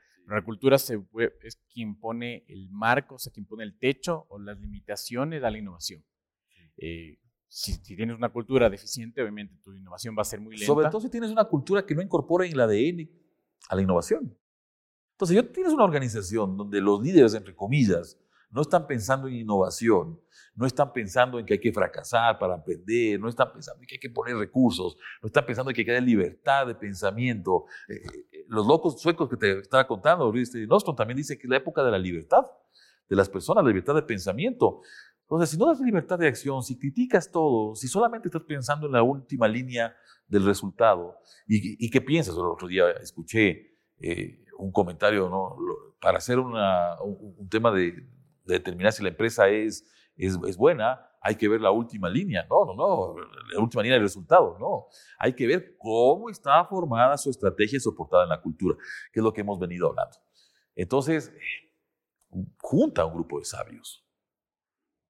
cultura 0.45 0.79
se 0.79 1.03
es 1.43 1.57
quien 1.73 1.99
pone 1.99 2.45
el 2.49 2.69
marco, 2.71 3.17
o 3.17 3.19
sea, 3.19 3.33
quien 3.33 3.47
pone 3.47 3.65
el 3.65 3.79
techo 3.79 4.27
o 4.29 4.39
las 4.39 4.59
limitaciones 4.59 5.43
a 5.43 5.51
la 5.51 5.59
innovación. 5.59 6.05
Eh, 6.77 7.19
si, 7.49 7.73
si, 7.73 7.97
tienes 7.97 8.17
una 8.17 8.29
cultura 8.29 8.69
deficiente, 8.69 9.23
obviamente 9.23 9.57
tu 9.63 9.73
innovación 9.73 10.15
va 10.17 10.23
a 10.23 10.27
ser 10.27 10.41
muy 10.41 10.55
lenta. 10.55 10.67
Sobre 10.67 10.89
todo 10.91 11.01
si 11.01 11.09
tienes 11.09 11.31
una 11.31 11.45
cultura 11.45 11.85
que 11.85 11.95
no 11.95 12.03
incorpora 12.03 12.45
en 12.45 12.53
el 12.53 12.61
ADN 12.61 13.11
a 13.71 13.77
la 13.77 13.83
innovación. 13.83 14.37
Entonces, 15.13 15.37
si 15.37 15.53
tienes 15.53 15.73
una 15.73 15.85
organización 15.85 16.57
donde 16.57 16.81
los 16.81 17.03
líderes, 17.03 17.35
entre 17.35 17.55
comillas, 17.55 18.19
no 18.51 18.63
están 18.63 18.87
pensando 18.87 19.29
en 19.29 19.35
innovación, 19.35 20.21
no 20.55 20.67
están 20.67 20.93
pensando 20.93 21.39
en 21.39 21.47
que 21.47 21.55
hay 21.55 21.61
que 21.61 21.73
fracasar 21.73 22.39
para 22.39 22.55
aprender, 22.55 23.21
no 23.21 23.29
están 23.29 23.53
pensando 23.53 23.81
en 23.83 23.87
que 23.87 23.95
hay 23.95 24.01
que 24.01 24.11
poner 24.11 24.37
recursos, 24.37 24.97
no 25.23 25.27
están 25.27 25.47
pensando 25.47 25.71
en 25.71 25.75
que 25.75 25.83
hay 25.83 25.87
que 25.87 25.93
dar 25.93 26.03
libertad 26.03 26.67
de 26.67 26.75
pensamiento. 26.75 27.67
Eh, 27.89 27.95
eh, 28.33 28.45
los 28.49 28.67
locos 28.67 29.01
suecos 29.01 29.29
que 29.29 29.37
te 29.37 29.59
estaba 29.59 29.87
contando, 29.87 30.33
Nostrom 30.69 30.97
también 30.97 31.17
dice 31.17 31.37
que 31.37 31.47
es 31.47 31.51
la 31.51 31.57
época 31.59 31.83
de 31.83 31.91
la 31.91 31.99
libertad 31.99 32.47
de 33.09 33.17
las 33.17 33.29
personas, 33.29 33.65
la 33.65 33.71
libertad 33.71 33.95
de 33.95 34.03
pensamiento. 34.03 34.81
Entonces, 35.23 35.51
si 35.51 35.59
no 35.59 35.67
das 35.67 35.81
libertad 35.81 36.19
de 36.19 36.27
acción, 36.27 36.63
si 36.63 36.79
criticas 36.79 37.31
todo, 37.31 37.75
si 37.75 37.87
solamente 37.87 38.29
estás 38.29 38.43
pensando 38.43 38.87
en 38.87 38.93
la 38.93 39.03
última 39.03 39.47
línea 39.47 39.95
del 40.27 40.45
resultado, 40.45 41.19
¿y, 41.47 41.91
qué 41.91 42.01
piensas? 42.01 42.35
El 42.35 42.43
otro 42.43 42.67
día 42.67 42.91
escuché 42.93 43.77
eh, 44.01 44.45
un 44.59 44.73
comentario. 44.73 45.31
Para 46.01 46.19
hacer 46.19 46.39
un, 46.39 46.55
tema 47.51 47.73
de, 47.73 48.09
determinar 48.55 48.93
si 48.93 49.03
la 49.03 49.11
empresa 49.11 49.49
es, 49.49 49.85
es, 50.17 50.57
buena, 50.57 51.01
hay 51.21 51.37
que 51.37 51.49
ver 51.49 51.61
la 51.61 51.71
última 51.71 52.09
línea. 52.09 52.47
No, 52.49 52.65
no, 52.65 52.75
no, 52.75 53.15
la 53.53 53.61
última 53.61 53.83
línea 53.83 53.97
del 53.97 54.05
resultado, 54.05 54.57
no. 54.59 54.87
Hay 55.19 55.33
que 55.35 55.47
ver 55.47 55.77
cómo 55.79 56.29
está 56.29 56.65
formada 56.65 57.17
su 57.17 57.31
estrategia 57.31 57.79
soportada 57.81 58.25
en 58.25 58.31
la 58.31 58.41
cultura, 58.41 58.77
que 59.13 59.21
es 59.21 59.25
lo 59.25 59.33
que 59.33 59.41
hemos 59.41 59.59
venido 59.59 59.89
hablando. 59.89 60.17
Entonces, 60.75 61.33
junta 62.59 63.03
a 63.03 63.07
un 63.07 63.15
grupo 63.15 63.39
de 63.39 63.45
sabios 63.45 64.05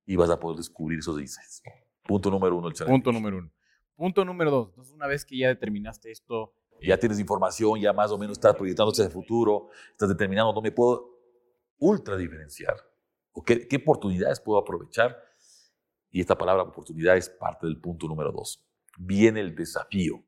y 0.06 0.16
vas 0.16 0.30
a 0.30 0.38
poder 0.38 0.56
descubrir 0.56 0.98
esos 0.98 1.20
insights. 1.20 1.62
Punto 2.04 2.30
número 2.30 2.56
uno. 2.56 2.68
El 2.68 2.74
Punto 2.74 3.12
número 3.12 3.38
uno. 3.38 3.50
Punto 3.94 4.24
número 4.24 4.50
dos. 4.50 4.68
Entonces, 4.70 4.94
una 4.94 5.06
vez 5.06 5.24
que 5.24 5.36
ya 5.36 5.48
determinaste 5.48 6.10
esto. 6.10 6.54
Ya 6.80 6.96
tienes 6.96 7.18
información, 7.18 7.80
ya 7.80 7.92
más 7.92 8.12
o 8.12 8.18
menos 8.18 8.38
estás 8.38 8.54
proyectándote 8.54 9.02
hacia 9.02 9.08
el 9.08 9.12
futuro, 9.12 9.68
estás 9.90 10.08
determinando 10.08 10.52
dónde 10.52 10.70
puedo 10.70 11.10
ultra 11.78 12.16
diferenciar 12.16 12.76
qué, 13.44 13.66
qué 13.66 13.76
oportunidades 13.76 14.40
puedo 14.40 14.58
aprovechar. 14.58 15.16
Y 16.10 16.20
esta 16.20 16.36
palabra 16.36 16.62
oportunidad 16.62 17.16
es 17.16 17.28
parte 17.28 17.66
del 17.66 17.80
punto 17.80 18.06
número 18.08 18.32
dos. 18.32 18.64
Viene 18.98 19.40
el 19.40 19.54
desafío. 19.54 20.24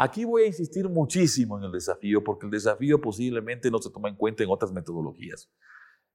Aquí 0.00 0.24
voy 0.24 0.44
a 0.44 0.46
insistir 0.46 0.88
muchísimo 0.88 1.58
en 1.58 1.64
el 1.64 1.72
desafío 1.72 2.22
porque 2.22 2.46
el 2.46 2.52
desafío 2.52 3.00
posiblemente 3.00 3.70
no 3.70 3.78
se 3.78 3.90
toma 3.90 4.08
en 4.08 4.14
cuenta 4.14 4.44
en 4.44 4.50
otras 4.50 4.70
metodologías. 4.70 5.50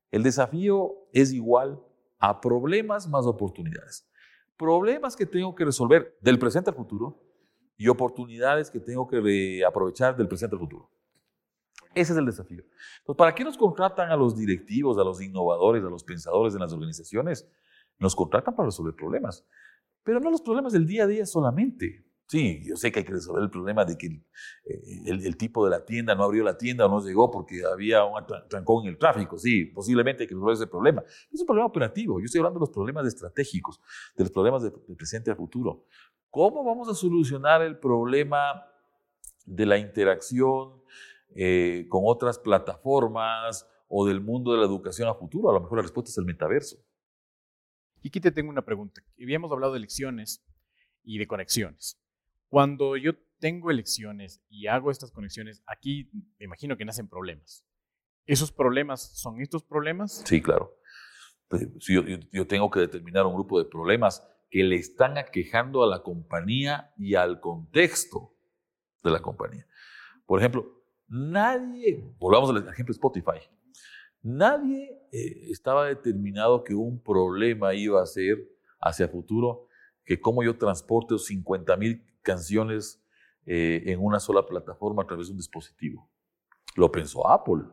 El 0.10 0.24
desafío 0.24 1.10
es 1.12 1.34
igual 1.34 1.82
a 2.20 2.40
problemas 2.40 3.10
más 3.10 3.26
oportunidades. 3.26 4.08
Problemas 4.56 5.18
que 5.18 5.26
tengo 5.26 5.54
que 5.54 5.66
resolver 5.66 6.18
del 6.22 6.40
presente 6.40 6.70
al 6.70 6.76
futuro 6.78 7.22
y 7.76 7.90
oportunidades 7.90 8.72
que 8.72 8.80
tengo 8.80 9.06
que 9.08 9.66
aprovechar 9.66 10.16
del 10.16 10.30
presente 10.30 10.56
al 10.56 10.62
futuro. 10.62 10.90
Ese 11.96 12.14
es 12.14 12.18
el 12.18 12.26
desafío. 12.26 12.64
Entonces, 13.00 13.18
¿para 13.18 13.36
qué 13.36 13.44
nos 13.44 13.58
contratan 13.58 14.12
a 14.12 14.16
los 14.16 14.36
directivos, 14.36 14.98
a 14.98 15.04
los 15.04 15.22
innovadores, 15.22 15.84
a 15.84 15.90
los 15.90 16.04
pensadores 16.04 16.54
en 16.54 16.62
las 16.62 16.74
organizaciones? 16.74 17.48
Nos 18.00 18.16
contratan 18.16 18.56
para 18.56 18.68
resolver 18.68 18.96
problemas, 18.96 19.46
pero 20.04 20.20
no 20.20 20.32
los 20.32 20.42
problemas 20.42 20.74
del 20.74 20.86
día 20.86 21.04
a 21.04 21.08
día 21.08 21.26
solamente. 21.26 22.06
Sí, 22.26 22.64
yo 22.66 22.76
sé 22.76 22.92
que 22.92 23.00
hay 23.00 23.06
que 23.06 23.12
resolver 23.12 23.44
el 23.44 23.50
problema 23.50 23.86
de 23.86 23.98
que 23.98 24.08
eh, 24.08 25.04
el, 25.06 25.38
tipo 25.38 25.64
de 25.66 25.72
la 25.72 25.86
tienda 25.86 26.16
no 26.16 26.24
abrió 26.24 26.44
la 26.44 26.58
tienda 26.58 26.86
o 26.86 26.90
no 26.90 27.06
llegó 27.06 27.30
porque 27.30 27.62
había 27.64 28.04
un 28.06 28.26
trancón 28.50 28.86
en 28.86 28.92
el 28.92 28.98
tráfico. 28.98 29.38
Sí, 29.38 29.66
posiblemente 29.66 30.24
hay 30.24 30.28
que 30.28 30.34
resolver 30.34 30.56
ese 30.56 30.68
problema. 30.68 31.04
Es 31.32 31.42
un 31.42 31.46
problema 31.46 31.68
operativo. 31.68 32.20
Yo 32.20 32.26
estoy 32.26 32.40
hablando 32.40 32.60
de 32.60 32.64
los 32.64 32.72
problemas 32.72 33.06
estratégicos, 33.06 33.80
de 34.16 34.24
los 34.24 34.32
problemas 34.32 34.64
del 34.64 34.72
presente 34.98 35.30
al 35.30 35.38
futuro. 35.38 35.86
¿Cómo 36.32 36.64
vamos 36.64 36.90
a 36.90 36.96
solucionar 36.96 37.62
el 37.62 37.78
problema 37.78 38.66
de 39.46 39.66
la 39.66 39.78
interacción 39.78 40.82
eh, 41.36 41.86
con 41.90 42.04
otras 42.06 42.40
plataformas 42.40 43.68
o 43.88 44.06
del 44.06 44.22
mundo 44.22 44.52
de 44.52 44.60
la 44.60 44.66
educación 44.66 45.08
a 45.08 45.16
futuro? 45.16 45.50
A 45.50 45.54
lo 45.54 45.62
mejor 45.62 45.78
la 45.78 45.84
respuesta 45.84 46.10
es 46.10 46.18
el 46.18 46.26
metaverso. 46.26 46.78
Y 48.02 48.10
aquí 48.10 48.20
te 48.20 48.32
tengo 48.32 48.50
una 48.50 48.66
pregunta. 48.66 49.02
Habíamos 49.22 49.52
hablado 49.52 49.74
de 49.74 49.80
elecciones 49.80 50.46
y 51.04 51.18
de 51.18 51.28
conexiones. 51.28 52.00
Cuando 52.50 52.98
yo 52.98 53.14
tengo 53.40 53.72
elecciones 53.72 54.42
y 54.50 54.68
hago 54.68 54.92
estas 54.92 55.12
conexiones, 55.12 55.64
aquí 55.66 56.10
me 56.38 56.46
imagino 56.46 56.78
que 56.78 56.86
nacen 56.86 57.08
problemas. 57.08 57.66
¿Esos 58.26 58.52
problemas 58.52 59.02
son 59.20 59.42
estos 59.42 59.64
problemas? 59.64 60.24
Sí, 60.26 60.42
claro. 60.42 60.78
Pues, 61.48 61.68
yo, 61.80 62.04
yo, 62.32 62.48
tengo 62.48 62.70
que 62.72 62.80
determinar 62.80 63.26
un 63.26 63.34
grupo 63.34 63.60
de 63.60 63.70
problemas 63.70 64.26
que 64.50 64.64
le 64.64 64.76
están 64.76 65.18
aquejando 65.18 65.84
a 65.84 65.88
la 65.88 66.04
compañía 66.04 66.94
y 66.98 67.16
al 67.16 67.40
contexto 67.40 68.36
de 69.04 69.12
la 69.12 69.22
compañía. 69.22 69.68
Por 70.26 70.40
ejemplo, 70.40 70.83
nadie, 71.14 72.04
volvamos 72.18 72.50
al 72.50 72.58
ejemplo 72.58 72.92
de 72.92 72.98
Spotify, 72.98 73.40
nadie 74.24 74.90
eh, 75.12 75.52
estaba 75.52 75.86
determinado 75.86 76.64
que 76.64 76.74
un 76.74 77.02
problema 77.02 77.74
iba 77.76 78.02
a 78.02 78.06
ser 78.06 78.38
hacia 78.82 79.08
futuro 79.08 79.68
que 80.04 80.20
cómo 80.20 80.44
yo 80.44 80.58
transporte 80.58 81.18
50 81.18 81.78
mil 81.78 82.04
canciones 82.24 83.02
eh, 83.46 83.84
en 83.86 84.04
una 84.04 84.20
sola 84.20 84.46
plataforma 84.46 85.04
a 85.04 85.06
través 85.06 85.28
de 85.28 85.34
un 85.34 85.38
dispositivo. 85.38 86.10
Lo 86.76 86.92
pensó 86.92 87.28
Apple 87.30 87.64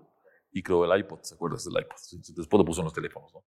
y 0.52 0.62
creó 0.62 0.84
el 0.84 1.00
iPod, 1.00 1.20
¿se 1.22 1.34
acuerdas 1.34 1.64
del 1.64 1.82
iPod? 1.82 1.96
Después 2.36 2.58
lo 2.58 2.64
puso 2.64 2.80
en 2.80 2.84
los 2.84 2.92
teléfonos, 2.92 3.32
¿no? 3.32 3.44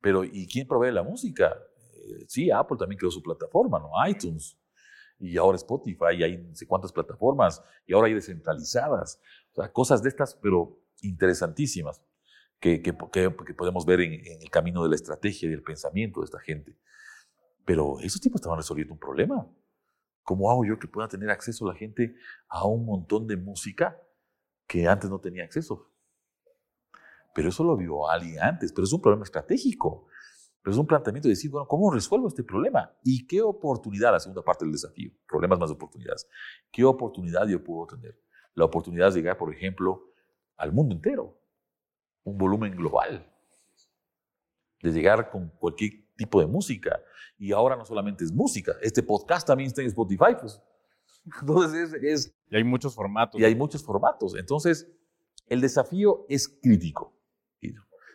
Pero 0.00 0.22
¿y 0.24 0.46
quién 0.46 0.66
provee 0.66 0.92
la 0.92 1.02
música? 1.02 1.56
Eh, 1.94 2.24
sí, 2.28 2.50
Apple 2.50 2.76
también 2.78 2.98
creó 2.98 3.10
su 3.10 3.22
plataforma, 3.22 3.78
¿no? 3.78 3.90
iTunes. 4.08 4.56
Y 5.22 5.36
ahora 5.36 5.56
Spotify, 5.56 6.16
y 6.18 6.22
hay 6.24 6.36
no 6.36 6.54
sé 6.54 6.66
cuántas 6.66 6.92
plataformas, 6.92 7.62
y 7.86 7.94
ahora 7.94 8.08
hay 8.08 8.14
descentralizadas. 8.14 9.20
O 9.52 9.54
sea, 9.54 9.72
cosas 9.72 10.02
de 10.02 10.08
estas, 10.08 10.34
pero 10.34 10.80
interesantísimas, 11.00 12.02
que, 12.58 12.82
que, 12.82 12.92
que 13.12 13.54
podemos 13.54 13.86
ver 13.86 14.00
en, 14.00 14.14
en, 14.14 14.42
el 14.42 14.50
camino 14.50 14.82
de 14.82 14.88
la 14.88 14.96
estrategia 14.96 15.46
y 15.46 15.50
del 15.50 15.62
pensamiento 15.62 16.20
de 16.20 16.24
esta 16.24 16.40
gente. 16.40 16.76
Pero 17.64 18.00
esos 18.00 18.20
tipos 18.20 18.40
estaban 18.40 18.58
resolviendo 18.58 18.94
un 18.94 18.98
problema. 18.98 19.48
¿Cómo 20.24 20.50
hago 20.50 20.64
yo 20.64 20.78
que 20.78 20.88
pueda 20.88 21.06
tener 21.06 21.30
acceso 21.30 21.66
la 21.66 21.74
gente 21.74 22.16
a 22.48 22.66
un 22.66 22.84
montón 22.84 23.28
de 23.28 23.36
música 23.36 24.00
que 24.66 24.88
antes 24.88 25.08
no 25.08 25.20
tenía 25.20 25.44
acceso? 25.44 25.88
Pero 27.34 27.48
eso 27.48 27.62
lo 27.62 27.76
vio 27.76 28.08
alguien 28.08 28.40
antes, 28.40 28.72
pero 28.72 28.84
es 28.84 28.92
un 28.92 29.00
problema 29.00 29.24
estratégico. 29.24 30.08
Pero 30.62 30.72
es 30.72 30.78
un 30.78 30.86
planteamiento 30.86 31.28
de 31.28 31.32
decir, 31.32 31.50
bueno, 31.50 31.66
¿cómo 31.66 31.90
resuelvo 31.90 32.28
este 32.28 32.44
problema? 32.44 32.92
¿Y 33.02 33.26
qué 33.26 33.42
oportunidad, 33.42 34.12
la 34.12 34.20
segunda 34.20 34.42
parte 34.42 34.64
del 34.64 34.72
desafío, 34.72 35.10
problemas 35.26 35.58
más 35.58 35.70
oportunidades, 35.70 36.28
qué 36.70 36.84
oportunidad 36.84 37.46
yo 37.48 37.62
puedo 37.62 37.86
tener? 37.88 38.16
La 38.54 38.64
oportunidad 38.64 39.12
de 39.12 39.20
llegar, 39.20 39.36
por 39.36 39.52
ejemplo, 39.52 40.12
al 40.56 40.72
mundo 40.72 40.94
entero, 40.94 41.36
un 42.22 42.38
volumen 42.38 42.76
global, 42.76 43.28
de 44.82 44.92
llegar 44.92 45.30
con 45.30 45.48
cualquier 45.50 45.92
tipo 46.16 46.40
de 46.40 46.46
música. 46.46 47.00
Y 47.38 47.50
ahora 47.50 47.74
no 47.74 47.84
solamente 47.84 48.22
es 48.22 48.32
música, 48.32 48.72
este 48.82 49.02
podcast 49.02 49.46
también 49.46 49.68
está 49.68 49.82
en 49.82 49.88
Spotify. 49.88 50.36
Pues. 50.40 50.60
Entonces 51.40 51.92
es, 52.02 52.32
Y 52.50 52.56
hay 52.56 52.64
muchos 52.64 52.94
formatos. 52.94 53.40
Y 53.40 53.44
hay 53.44 53.56
muchos 53.56 53.82
formatos. 53.82 54.36
Entonces, 54.36 54.88
el 55.48 55.60
desafío 55.60 56.24
es 56.28 56.48
crítico. 56.48 57.12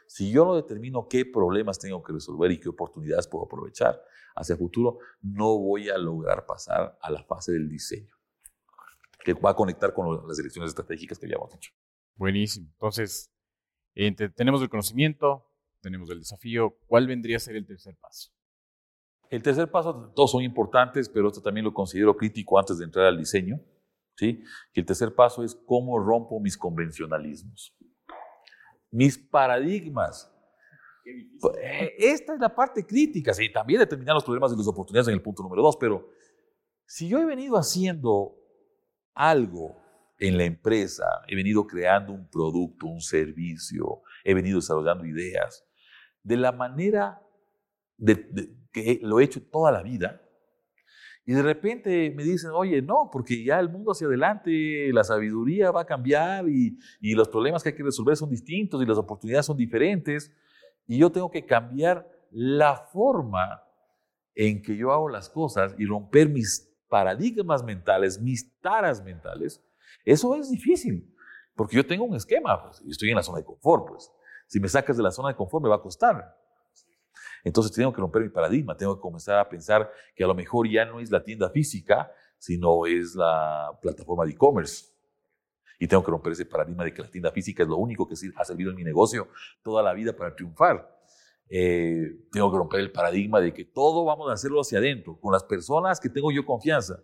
Si 0.07 0.31
yo 0.31 0.45
no 0.45 0.55
determino 0.55 1.07
qué 1.07 1.25
problemas 1.25 1.79
tengo 1.79 2.01
que 2.03 2.13
resolver 2.13 2.51
y 2.51 2.59
qué 2.59 2.69
oportunidades 2.69 3.27
puedo 3.27 3.45
aprovechar 3.45 4.01
hacia 4.35 4.53
el 4.53 4.59
futuro, 4.59 4.99
no 5.21 5.57
voy 5.57 5.89
a 5.89 5.97
lograr 5.97 6.45
pasar 6.45 6.97
a 7.01 7.11
la 7.11 7.23
fase 7.23 7.51
del 7.51 7.69
diseño, 7.69 8.15
que 9.23 9.33
va 9.33 9.51
a 9.51 9.55
conectar 9.55 9.93
con 9.93 10.27
las 10.27 10.37
direcciones 10.37 10.69
estratégicas 10.69 11.19
que 11.19 11.25
habíamos 11.25 11.53
hecho. 11.53 11.71
Buenísimo. 12.15 12.67
Entonces, 12.73 13.31
tenemos 14.35 14.61
el 14.61 14.69
conocimiento, 14.69 15.45
tenemos 15.81 16.09
el 16.09 16.19
desafío. 16.19 16.77
¿Cuál 16.87 17.07
vendría 17.07 17.37
a 17.37 17.39
ser 17.39 17.55
el 17.55 17.65
tercer 17.65 17.95
paso? 17.97 18.31
El 19.29 19.43
tercer 19.43 19.69
paso, 19.69 20.11
todos 20.15 20.31
son 20.31 20.43
importantes, 20.43 21.09
pero 21.09 21.27
esto 21.27 21.41
también 21.41 21.65
lo 21.65 21.73
considero 21.73 22.15
crítico 22.15 22.57
antes 22.57 22.77
de 22.77 22.85
entrar 22.85 23.05
al 23.05 23.17
diseño. 23.17 23.59
¿sí? 24.17 24.43
Que 24.73 24.81
el 24.81 24.85
tercer 24.85 25.13
paso 25.13 25.43
es 25.43 25.55
cómo 25.55 25.99
rompo 25.99 26.39
mis 26.39 26.57
convencionalismos, 26.57 27.75
mis 28.91 29.17
paradigmas. 29.17 30.31
Eh, 31.05 31.95
esta 31.97 32.33
es 32.33 32.39
la 32.39 32.53
parte 32.53 32.85
crítica, 32.85 33.33
sí, 33.33 33.51
también 33.51 33.79
determinar 33.79 34.15
los 34.15 34.23
problemas 34.23 34.51
y 34.51 34.57
las 34.57 34.67
oportunidades 34.67 35.07
en 35.07 35.13
el 35.13 35.21
punto 35.21 35.43
número 35.43 35.61
dos, 35.61 35.77
pero 35.77 36.09
si 36.85 37.07
yo 37.07 37.19
he 37.19 37.25
venido 37.25 37.55
haciendo 37.57 38.35
algo 39.13 39.81
en 40.19 40.37
la 40.37 40.43
empresa, 40.43 41.05
he 41.27 41.35
venido 41.35 41.65
creando 41.65 42.11
un 42.11 42.29
producto, 42.29 42.87
un 42.87 43.01
servicio, 43.01 44.01
he 44.23 44.33
venido 44.33 44.59
desarrollando 44.59 45.05
ideas, 45.05 45.65
de 46.23 46.37
la 46.37 46.51
manera 46.51 47.21
que 48.71 48.99
lo 49.01 49.19
he 49.19 49.23
hecho 49.23 49.41
toda 49.49 49.71
la 49.71 49.81
vida, 49.81 50.21
y 51.29 51.33
de 51.33 51.43
repente 51.43 52.09
me 52.15 52.23
dicen, 52.23 52.51
oye, 52.51 52.81
no, 52.81 53.09
porque 53.11 53.43
ya 53.43 53.59
el 53.59 53.67
mundo 53.67 53.91
hacia 53.91 54.07
adelante, 54.07 54.89
la 54.93 55.03
sabiduría 55.03 55.71
va 55.71 55.81
a 55.81 55.85
cambiar 55.85 56.47
y, 56.47 56.79
los 57.01 57.27
problemas 57.27 57.61
que 57.61 57.69
hay 57.69 57.75
que 57.75 57.83
resolver 57.83 58.15
son 58.15 58.29
distintos 58.29 58.81
y 58.81 58.85
las 58.85 58.97
oportunidades 58.97 59.45
son 59.45 59.57
diferentes. 59.57 60.31
Y 60.87 60.97
yo 60.97 61.11
tengo 61.11 61.29
que 61.29 61.45
cambiar 61.45 62.09
la 62.31 62.77
forma 62.77 63.61
en 64.35 64.61
que 64.61 64.77
yo 64.77 64.93
hago 64.93 65.09
las 65.09 65.29
cosas 65.29 65.75
y 65.77 65.85
romper 65.85 66.29
mis 66.29 66.73
paradigmas 66.87 67.61
mentales, 67.61 68.21
mis 68.21 68.57
taras 68.61 69.03
mentales. 69.03 69.61
Eso 70.05 70.33
es 70.33 70.49
difícil, 70.49 71.13
porque 71.57 71.75
yo 71.75 71.85
tengo 71.85 72.05
un 72.05 72.15
esquema, 72.15 72.63
pues, 72.63 72.81
y 72.85 72.91
estoy 72.91 73.09
en 73.09 73.17
la 73.17 73.23
zona 73.23 73.39
de 73.39 73.43
confort. 73.43 73.85
Pues. 73.85 74.09
Si 74.47 74.61
me 74.61 74.69
sacas 74.69 74.95
de 74.95 75.03
la 75.03 75.11
zona 75.11 75.27
de 75.27 75.35
confort 75.35 75.61
me 75.61 75.69
va 75.69 75.75
a 75.75 75.81
costar. 75.81 76.37
Entonces 77.47 77.71
tengo 77.71 77.93
que 77.93 78.01
romper 78.01 78.23
mi 78.23 78.29
paradigma, 78.29 78.75
tengo 78.75 78.95
que 78.95 79.01
comenzar 79.01 79.39
a 79.39 79.47
pensar 79.47 79.89
que 80.13 80.23
a 80.23 80.27
lo 80.27 80.35
mejor 80.35 80.69
ya 80.69 80.83
no 80.83 80.99
es 80.99 81.09
la 81.09 81.23
tienda 81.23 81.49
física, 81.49 82.11
sino 82.37 82.85
es 82.85 83.15
la 83.15 83.71
plataforma 83.81 84.25
de 84.25 84.31
e-commerce. 84.31 84.87
Y 85.79 85.87
tengo 85.87 86.03
que 86.03 86.11
romper 86.11 86.33
ese 86.33 86.45
paradigma 86.45 86.83
de 86.83 86.93
que 86.93 87.01
la 87.01 87.09
tienda 87.09 87.31
física 87.31 87.63
es 87.63 87.69
lo 87.69 87.77
único 87.77 88.05
que 88.05 88.15
ha 88.35 88.43
servido 88.43 88.71
en 88.71 88.75
mi 88.75 88.83
negocio 88.83 89.29
toda 89.63 89.81
la 89.81 89.93
vida 89.93 90.13
para 90.13 90.35
triunfar. 90.35 90.93
Eh, 91.49 92.27
tengo 92.33 92.51
que 92.51 92.57
romper 92.57 92.81
el 92.81 92.91
paradigma 92.91 93.39
de 93.39 93.53
que 93.53 93.63
todo 93.63 94.03
vamos 94.03 94.29
a 94.29 94.33
hacerlo 94.33 94.59
hacia 94.59 94.79
adentro, 94.79 95.17
con 95.17 95.31
las 95.31 95.45
personas 95.45 96.01
que 96.01 96.09
tengo 96.09 96.31
yo 96.31 96.45
confianza. 96.45 97.01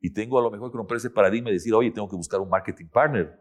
Y 0.00 0.12
tengo 0.12 0.40
a 0.40 0.42
lo 0.42 0.50
mejor 0.50 0.72
que 0.72 0.78
romper 0.78 0.96
ese 0.96 1.10
paradigma 1.10 1.50
y 1.50 1.52
decir, 1.52 1.72
oye, 1.72 1.92
tengo 1.92 2.08
que 2.08 2.16
buscar 2.16 2.40
un 2.40 2.48
marketing 2.48 2.88
partner. 2.88 3.40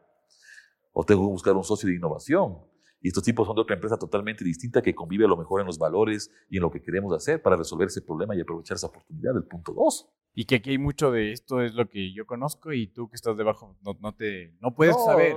O 0.91 1.03
tengo 1.03 1.23
que 1.23 1.31
buscar 1.31 1.55
un 1.55 1.63
socio 1.63 1.89
de 1.89 1.95
innovación. 1.95 2.59
Y 3.03 3.09
estos 3.09 3.21
tipos 3.21 3.45
son 3.45 3.57
de 3.57 3.61
otra 3.61 3.75
empresa 3.75 3.97
totalmente 3.97 4.45
distinta 4.45 4.81
que 4.81 4.95
convive 4.95 5.25
a 5.25 5.27
lo 5.27 5.35
mejor 5.35 5.59
en 5.59 5.67
los 5.67 5.77
valores 5.77 6.31
y 6.49 6.55
en 6.55 6.63
lo 6.63 6.71
que 6.71 6.81
queremos 6.81 7.13
hacer 7.13 7.41
para 7.41 7.57
resolver 7.57 7.87
ese 7.87 8.01
problema 8.01 8.33
y 8.33 8.39
aprovechar 8.39 8.75
esa 8.75 8.87
oportunidad 8.87 9.33
del 9.33 9.43
punto 9.43 9.73
2. 9.73 10.09
Y 10.35 10.45
que 10.45 10.55
aquí 10.55 10.69
hay 10.69 10.77
mucho 10.77 11.11
de 11.11 11.33
esto, 11.33 11.61
es 11.61 11.75
lo 11.75 11.89
que 11.89 12.13
yo 12.13 12.25
conozco 12.25 12.71
y 12.71 12.87
tú 12.87 13.09
que 13.09 13.15
estás 13.15 13.35
debajo 13.35 13.77
no, 13.83 13.97
no 13.99 14.15
te, 14.15 14.55
no 14.61 14.73
puedes 14.73 14.95
saber. 15.03 15.35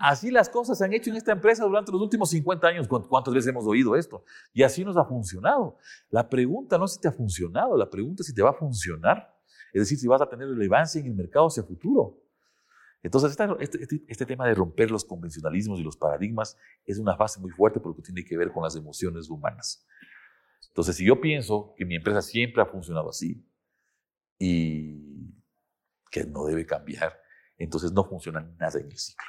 Así 0.00 0.32
las 0.32 0.48
cosas 0.48 0.76
se 0.76 0.84
han 0.84 0.92
hecho 0.92 1.10
en 1.10 1.16
esta 1.16 1.30
empresa 1.30 1.64
durante 1.64 1.92
los 1.92 2.02
últimos 2.02 2.30
50 2.30 2.66
años. 2.66 2.88
¿Cuántas 2.88 3.32
veces 3.32 3.48
hemos 3.48 3.64
oído 3.64 3.94
esto? 3.94 4.24
Y 4.52 4.64
así 4.64 4.84
nos 4.84 4.96
ha 4.96 5.04
funcionado. 5.04 5.78
La 6.10 6.28
pregunta 6.28 6.78
no 6.78 6.86
es 6.86 6.94
si 6.94 7.00
te 7.00 7.06
ha 7.06 7.12
funcionado, 7.12 7.76
la 7.76 7.88
pregunta 7.88 8.22
es 8.22 8.26
si 8.26 8.34
te 8.34 8.42
va 8.42 8.50
a 8.50 8.54
funcionar. 8.54 9.38
Es 9.72 9.82
decir, 9.82 9.98
si 9.98 10.08
vas 10.08 10.20
a 10.20 10.28
tener 10.28 10.48
relevancia 10.48 11.00
en 11.00 11.06
el 11.06 11.14
mercado 11.14 11.46
hacia 11.46 11.62
futuro. 11.62 12.18
Entonces, 13.02 13.36
este, 13.60 13.82
este, 13.82 14.04
este, 14.08 14.26
tema 14.26 14.46
de 14.46 14.54
romper 14.54 14.90
los 14.90 15.04
convencionalismos 15.04 15.78
y 15.78 15.84
los 15.84 15.96
paradigmas 15.96 16.56
es 16.84 16.98
una 16.98 17.16
fase 17.16 17.40
muy 17.40 17.50
fuerte 17.50 17.78
porque 17.78 18.02
tiene 18.02 18.24
que 18.24 18.36
ver 18.36 18.52
con 18.52 18.64
las 18.64 18.74
emociones 18.74 19.30
humanas. 19.30 19.86
Entonces, 20.68 20.96
si 20.96 21.04
yo 21.04 21.20
pienso 21.20 21.74
que 21.76 21.84
mi 21.84 21.94
empresa 21.94 22.22
siempre 22.22 22.60
ha 22.60 22.66
funcionado 22.66 23.10
así 23.10 23.46
y 24.38 25.32
que 26.10 26.24
no 26.24 26.44
debe 26.44 26.66
cambiar, 26.66 27.20
entonces 27.56 27.92
no 27.92 28.04
funciona 28.04 28.40
nada 28.58 28.80
en 28.80 28.86
el 28.86 28.98
ciclo. 28.98 29.28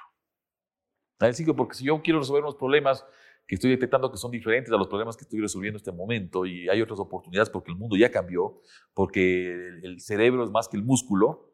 Nada 1.19 1.27
en 1.27 1.29
el 1.29 1.35
ciclo, 1.35 1.55
porque 1.55 1.75
si 1.75 1.85
yo 1.85 2.01
quiero 2.01 2.19
resolver 2.19 2.43
unos 2.43 2.55
problemas 2.55 3.05
que 3.45 3.55
estoy 3.55 3.71
detectando 3.71 4.11
que 4.11 4.17
son 4.17 4.31
diferentes 4.31 4.71
a 4.71 4.77
los 4.77 4.87
problemas 4.87 5.17
que 5.17 5.23
estoy 5.23 5.41
resolviendo 5.41 5.77
en 5.77 5.81
este 5.81 5.91
momento 5.91 6.45
y 6.45 6.69
hay 6.69 6.81
otras 6.81 6.99
oportunidades 6.99 7.49
porque 7.49 7.71
el 7.71 7.77
mundo 7.77 7.97
ya 7.97 8.11
cambió, 8.11 8.61
porque 8.93 9.51
el 9.83 9.99
cerebro 9.99 10.43
es 10.43 10.51
más 10.51 10.67
que 10.67 10.77
el 10.77 10.83
músculo, 10.83 11.48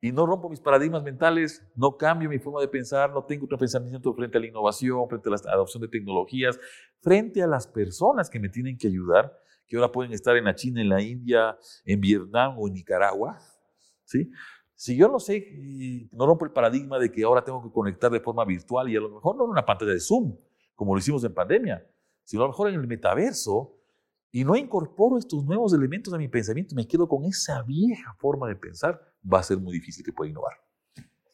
y 0.00 0.12
no 0.12 0.24
rompo 0.24 0.48
mis 0.48 0.60
paradigmas 0.60 1.02
mentales, 1.02 1.62
no 1.74 1.96
cambio 1.96 2.28
mi 2.30 2.38
forma 2.38 2.60
de 2.60 2.68
pensar, 2.68 3.12
no 3.12 3.24
tengo 3.24 3.44
otro 3.44 3.58
pensamiento 3.58 4.14
frente 4.14 4.38
a 4.38 4.40
la 4.40 4.46
innovación, 4.46 5.06
frente 5.08 5.28
a 5.28 5.32
la 5.32 5.52
adopción 5.52 5.82
de 5.82 5.88
tecnologías, 5.88 6.58
frente 7.00 7.42
a 7.42 7.46
las 7.46 7.66
personas 7.66 8.30
que 8.30 8.40
me 8.40 8.48
tienen 8.48 8.78
que 8.78 8.88
ayudar, 8.88 9.36
que 9.66 9.76
ahora 9.76 9.92
pueden 9.92 10.12
estar 10.12 10.36
en 10.36 10.44
la 10.44 10.54
China, 10.54 10.80
en 10.80 10.88
la 10.88 11.02
India, 11.02 11.58
en 11.84 12.00
Vietnam 12.00 12.56
o 12.58 12.66
en 12.66 12.74
Nicaragua. 12.74 13.38
¿sí? 14.04 14.30
Si 14.74 14.96
yo 14.96 15.08
no 15.08 15.20
sé, 15.20 16.08
no 16.12 16.26
rompo 16.26 16.46
el 16.46 16.52
paradigma 16.52 16.98
de 16.98 17.12
que 17.12 17.22
ahora 17.22 17.44
tengo 17.44 17.62
que 17.62 17.70
conectar 17.70 18.10
de 18.10 18.20
forma 18.20 18.44
virtual 18.46 18.88
y 18.88 18.96
a 18.96 19.00
lo 19.00 19.10
mejor 19.10 19.36
no 19.36 19.44
en 19.44 19.50
una 19.50 19.66
pantalla 19.66 19.92
de 19.92 20.00
Zoom, 20.00 20.34
como 20.74 20.94
lo 20.94 20.98
hicimos 20.98 21.22
en 21.24 21.34
pandemia, 21.34 21.86
sino 22.24 22.42
a 22.42 22.46
lo 22.46 22.52
mejor 22.52 22.70
en 22.70 22.80
el 22.80 22.86
metaverso, 22.86 23.79
y 24.32 24.44
no 24.44 24.54
incorporo 24.56 25.18
estos 25.18 25.44
nuevos 25.44 25.72
elementos 25.74 26.14
a 26.14 26.18
mi 26.18 26.28
pensamiento, 26.28 26.74
me 26.74 26.86
quedo 26.86 27.08
con 27.08 27.24
esa 27.24 27.62
vieja 27.62 28.14
forma 28.14 28.48
de 28.48 28.56
pensar, 28.56 29.00
va 29.30 29.40
a 29.40 29.42
ser 29.42 29.58
muy 29.58 29.72
difícil 29.72 30.04
que 30.04 30.12
pueda 30.12 30.30
innovar. 30.30 30.52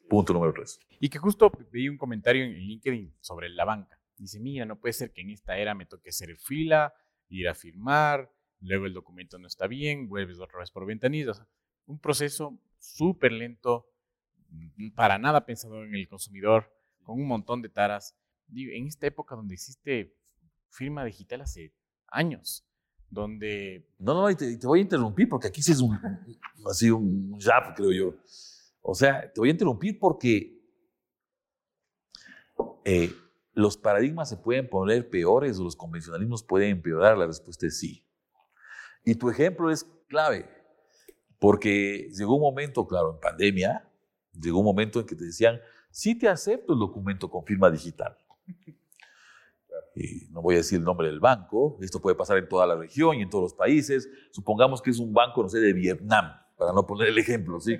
Punto 0.08 0.32
número 0.32 0.52
tres. 0.54 0.80
Y 1.00 1.08
que 1.08 1.18
justo 1.18 1.52
vi 1.70 1.88
un 1.88 1.98
comentario 1.98 2.44
en 2.44 2.52
LinkedIn 2.52 3.14
sobre 3.20 3.48
la 3.50 3.64
banca. 3.64 4.00
Dice, 4.16 4.40
mira, 4.40 4.64
no 4.64 4.78
puede 4.78 4.94
ser 4.94 5.12
que 5.12 5.20
en 5.20 5.30
esta 5.30 5.58
era 5.58 5.74
me 5.74 5.84
toque 5.84 6.08
hacer 6.08 6.34
fila, 6.38 6.94
ir 7.28 7.48
a 7.48 7.54
firmar, 7.54 8.32
luego 8.60 8.86
el 8.86 8.94
documento 8.94 9.38
no 9.38 9.46
está 9.46 9.66
bien, 9.66 10.08
vuelves 10.08 10.38
otra 10.38 10.60
vez 10.60 10.70
por 10.70 10.86
ventanillas. 10.86 11.42
un 11.88 12.00
proceso 12.00 12.58
súper 12.78 13.30
lento, 13.30 13.86
mm, 14.48 14.90
para 14.90 15.18
nada 15.18 15.46
pensado 15.46 15.84
en 15.84 15.94
el 15.94 16.08
consumidor, 16.08 16.72
con 17.02 17.20
un 17.20 17.28
montón 17.28 17.62
de 17.62 17.68
taras. 17.68 18.16
en 18.48 18.86
esta 18.86 19.06
época 19.08 19.34
donde 19.34 19.54
existe 19.54 20.16
firma 20.70 21.04
digital 21.04 21.40
hace 21.42 21.74
años, 22.06 22.64
donde... 23.10 23.88
No, 23.98 24.14
no, 24.14 24.36
te, 24.36 24.56
voy 24.64 24.80
a 24.80 24.82
interrumpir 24.82 25.28
porque 25.28 25.48
aquí 25.48 25.62
sí 25.62 25.72
es 25.72 25.80
un, 25.80 25.98
así 26.68 26.90
un 26.90 27.38
jab, 27.40 27.74
creo 27.74 27.92
yo. 27.92 28.14
O 28.82 28.94
sea, 28.94 29.32
te 29.32 29.40
voy 29.40 29.48
a 29.48 29.52
interrumpir 29.52 29.98
porque 29.98 30.60
eh, 32.84 33.12
los 33.52 33.76
paradigmas 33.76 34.28
se 34.28 34.36
pueden 34.36 34.68
poner 34.68 35.08
peores 35.08 35.58
o 35.58 35.64
los 35.64 35.76
convencionalismos 35.76 36.42
pueden 36.42 36.70
empeorar. 36.70 37.16
La 37.18 37.26
respuesta 37.26 37.66
es 37.66 37.78
sí. 37.78 38.04
Y 39.04 39.14
tu 39.14 39.30
ejemplo 39.30 39.70
es 39.70 39.84
clave, 40.08 40.48
porque 41.38 42.10
llegó 42.12 42.36
un 42.36 42.42
momento, 42.42 42.86
claro, 42.86 43.14
en 43.14 43.20
pandemia, 43.20 43.88
llegó 44.32 44.58
un 44.58 44.64
momento 44.64 45.00
en 45.00 45.06
que 45.06 45.14
te 45.14 45.24
decían, 45.24 45.60
sí 45.90 46.18
te 46.18 46.28
acepto 46.28 46.72
el 46.72 46.78
documento 46.78 47.30
con 47.30 47.44
firma 47.44 47.70
digital 47.70 48.16
no 50.30 50.42
voy 50.42 50.54
a 50.54 50.58
decir 50.58 50.78
el 50.78 50.84
nombre 50.84 51.08
del 51.08 51.20
banco, 51.20 51.78
esto 51.80 52.00
puede 52.00 52.16
pasar 52.16 52.36
en 52.38 52.48
toda 52.48 52.66
la 52.66 52.76
región 52.76 53.16
y 53.16 53.22
en 53.22 53.30
todos 53.30 53.44
los 53.44 53.54
países, 53.54 54.08
supongamos 54.30 54.82
que 54.82 54.90
es 54.90 54.98
un 54.98 55.12
banco, 55.12 55.42
no 55.42 55.48
sé, 55.48 55.58
de 55.58 55.72
Vietnam, 55.72 56.32
para 56.56 56.72
no 56.72 56.86
poner 56.86 57.08
el 57.08 57.18
ejemplo, 57.18 57.60
¿sí? 57.60 57.78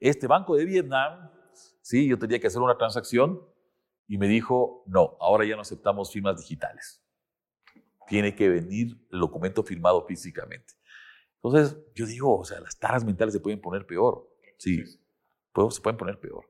Este 0.00 0.26
banco 0.26 0.54
de 0.54 0.64
Vietnam, 0.64 1.30
sí, 1.80 2.06
yo 2.06 2.18
tenía 2.18 2.38
que 2.38 2.48
hacer 2.48 2.60
una 2.60 2.76
transacción 2.76 3.40
y 4.06 4.18
me 4.18 4.28
dijo, 4.28 4.84
no, 4.86 5.16
ahora 5.18 5.46
ya 5.46 5.56
no 5.56 5.62
aceptamos 5.62 6.12
firmas 6.12 6.38
digitales. 6.38 7.02
Tiene 8.06 8.34
que 8.34 8.50
venir 8.50 8.98
el 9.10 9.20
documento 9.20 9.62
firmado 9.62 10.04
físicamente. 10.06 10.74
Entonces, 11.42 11.78
yo 11.94 12.04
digo, 12.04 12.38
o 12.38 12.44
sea, 12.44 12.60
las 12.60 12.78
taras 12.78 13.04
mentales 13.04 13.32
se 13.32 13.40
pueden 13.40 13.60
poner 13.60 13.86
peor. 13.86 14.28
Sí, 14.58 14.84
se 14.84 15.80
pueden 15.80 15.96
poner 15.96 16.20
peor. 16.20 16.44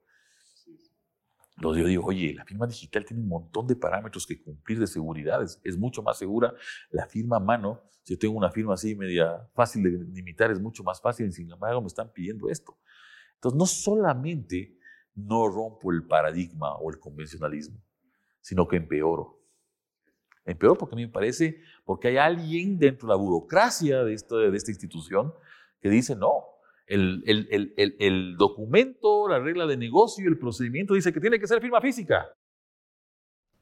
Entonces 1.56 1.82
yo 1.82 1.88
digo, 1.88 2.04
oye, 2.06 2.34
la 2.34 2.44
firma 2.44 2.66
digital 2.66 3.04
tiene 3.04 3.22
un 3.22 3.28
montón 3.28 3.66
de 3.66 3.76
parámetros 3.76 4.26
que 4.26 4.42
cumplir 4.42 4.80
de 4.80 4.86
seguridad, 4.86 5.40
es, 5.42 5.78
mucho 5.78 6.02
más 6.02 6.18
segura. 6.18 6.52
La 6.90 7.06
firma 7.06 7.36
a 7.36 7.40
mano, 7.40 7.82
si 8.02 8.14
yo 8.14 8.18
tengo 8.18 8.36
una 8.36 8.50
firma 8.50 8.74
así 8.74 8.94
media 8.96 9.48
fácil 9.54 9.84
de 9.84 9.90
limitar, 10.12 10.50
es 10.50 10.60
mucho 10.60 10.82
más 10.82 11.00
fácil 11.00 11.32
sin 11.32 11.50
embargo 11.50 11.80
me 11.80 11.86
están 11.86 12.12
pidiendo 12.12 12.48
esto. 12.48 12.76
Entonces 13.34 13.58
no 13.58 13.66
solamente 13.66 14.76
no 15.14 15.46
rompo 15.48 15.92
el 15.92 16.04
paradigma 16.06 16.74
o 16.76 16.90
el 16.90 16.98
convencionalismo, 16.98 17.80
sino 18.40 18.66
que 18.66 18.76
empeoro. 18.76 19.40
Empeoro 20.44 20.76
porque 20.76 20.94
a 20.94 20.96
mí 20.96 21.06
me 21.06 21.12
parece, 21.12 21.60
porque 21.84 22.08
hay 22.08 22.16
alguien 22.16 22.78
dentro 22.78 23.06
de 23.06 23.12
la 23.12 23.16
burocracia 23.16 24.02
de 24.02 24.12
esta, 24.12 24.36
de 24.36 24.56
esta 24.56 24.70
institución 24.72 25.32
que 25.80 25.88
dice, 25.88 26.16
no, 26.16 26.53
el, 26.86 27.22
el, 27.26 27.72
el, 27.76 27.96
el, 27.98 28.36
documento, 28.36 29.28
la 29.28 29.38
regla 29.38 29.66
de 29.66 29.76
negocio, 29.76 30.28
el 30.28 30.38
procedimiento 30.38 30.94
dice 30.94 31.12
que 31.12 31.20
tiene 31.20 31.38
que 31.38 31.46
ser 31.46 31.60
firma 31.60 31.80
física. 31.80 32.26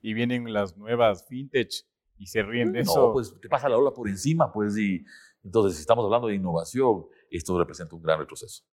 Y 0.01 0.15
vienen 0.15 0.53
las 0.53 0.77
nuevas 0.77 1.27
fintech 1.29 1.71
y 2.19 2.27
se 2.27 2.43
ríen 2.43 2.73
de 2.73 2.83
no, 2.83 2.91
eso. 2.91 3.13
pues 3.13 3.39
te 3.41 3.49
pasa 3.49 3.69
la 3.69 3.79
ola 3.79 3.93
por 3.93 4.09
encima, 4.09 4.53
pues, 4.53 4.77
y 4.77 5.05
entonces 5.45 5.77
si 5.77 5.81
estamos 5.83 6.05
hablando 6.05 6.29
de 6.29 6.35
innovación, 6.35 7.07
esto 7.31 7.59
representa 7.59 7.95
un 7.95 8.03
gran 8.03 8.19
retroceso. 8.19 8.65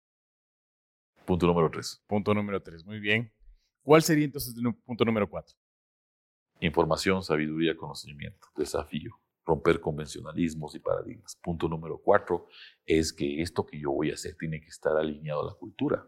Punto 1.26 1.46
número 1.46 1.70
tres. 1.70 2.02
Punto 2.06 2.32
número 2.32 2.62
tres, 2.62 2.84
muy 2.84 3.00
bien. 3.00 3.30
¿Cuál 3.82 4.02
sería 4.02 4.24
entonces 4.24 4.54
el 4.56 4.74
punto 4.84 5.04
número 5.04 5.28
cuatro? 5.28 5.54
Información, 6.61 7.22
sabiduría, 7.22 7.76
conocimiento, 7.76 8.48
desafío, 8.56 9.12
romper 9.48 9.80
convencionalismos 9.80 10.74
y 10.74 10.78
paradigmas. 10.78 11.34
Punto 11.42 11.68
número 11.68 12.00
cuatro 12.04 12.46
es 12.84 13.12
que 13.12 13.40
esto 13.40 13.64
que 13.64 13.80
yo 13.80 13.90
voy 13.90 14.11
a 14.11 14.14
hacer 14.14 14.37
tiene 14.38 14.61
que 14.61 14.68
estar 14.68 14.94
alineado 14.96 15.40
a 15.40 15.46
la 15.46 15.54
cultura. 15.54 16.06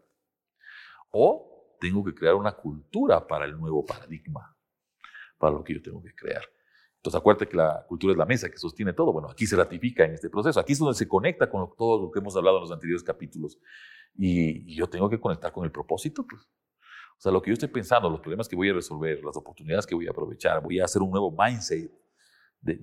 O 1.10 1.76
tengo 1.80 2.04
que 2.04 2.14
crear 2.14 2.34
una 2.34 2.52
cultura 2.52 3.26
para 3.26 3.46
el 3.46 3.58
nuevo 3.58 3.84
paradigma, 3.84 4.54
para 5.38 5.54
lo 5.54 5.64
que 5.64 5.74
yo 5.74 5.82
tengo 5.82 6.02
que 6.02 6.14
crear. 6.14 6.42
Entonces 6.96 7.18
acuérdate 7.18 7.48
que 7.48 7.56
la 7.56 7.86
cultura 7.88 8.12
es 8.12 8.18
la 8.18 8.26
mesa 8.26 8.50
que 8.50 8.58
sostiene 8.58 8.92
todo. 8.92 9.10
Bueno, 9.10 9.30
aquí 9.30 9.46
se 9.46 9.56
ratifica 9.56 10.04
en 10.04 10.12
este 10.12 10.28
proceso. 10.28 10.60
Aquí 10.60 10.74
es 10.74 10.78
donde 10.78 10.94
se 10.94 11.08
conecta 11.08 11.48
con 11.48 11.70
todo 11.78 12.02
lo 12.02 12.10
que 12.10 12.18
hemos 12.18 12.36
hablado 12.36 12.58
en 12.58 12.64
los 12.64 12.72
anteriores 12.72 13.02
capítulos. 13.02 13.58
Y, 14.18 14.74
yo 14.74 14.86
tengo 14.86 15.08
que 15.08 15.18
conectar 15.18 15.50
con 15.50 15.64
el 15.64 15.72
propósito. 15.72 16.26
Pues. 16.28 16.42
O 16.42 17.20
sea, 17.20 17.32
lo 17.32 17.40
que 17.40 17.48
yo 17.48 17.54
estoy 17.54 17.70
pensando, 17.70 18.10
los 18.10 18.20
problemas 18.20 18.46
que 18.46 18.54
voy 18.54 18.68
a 18.68 18.74
resolver, 18.74 19.24
las 19.24 19.34
oportunidades 19.34 19.86
que 19.86 19.94
voy 19.94 20.08
a 20.08 20.10
aprovechar, 20.10 20.62
voy 20.62 20.78
a 20.78 20.84
hacer 20.84 21.00
un 21.00 21.10
nuevo 21.10 21.34
mindset 21.34 21.90
de, 22.60 22.76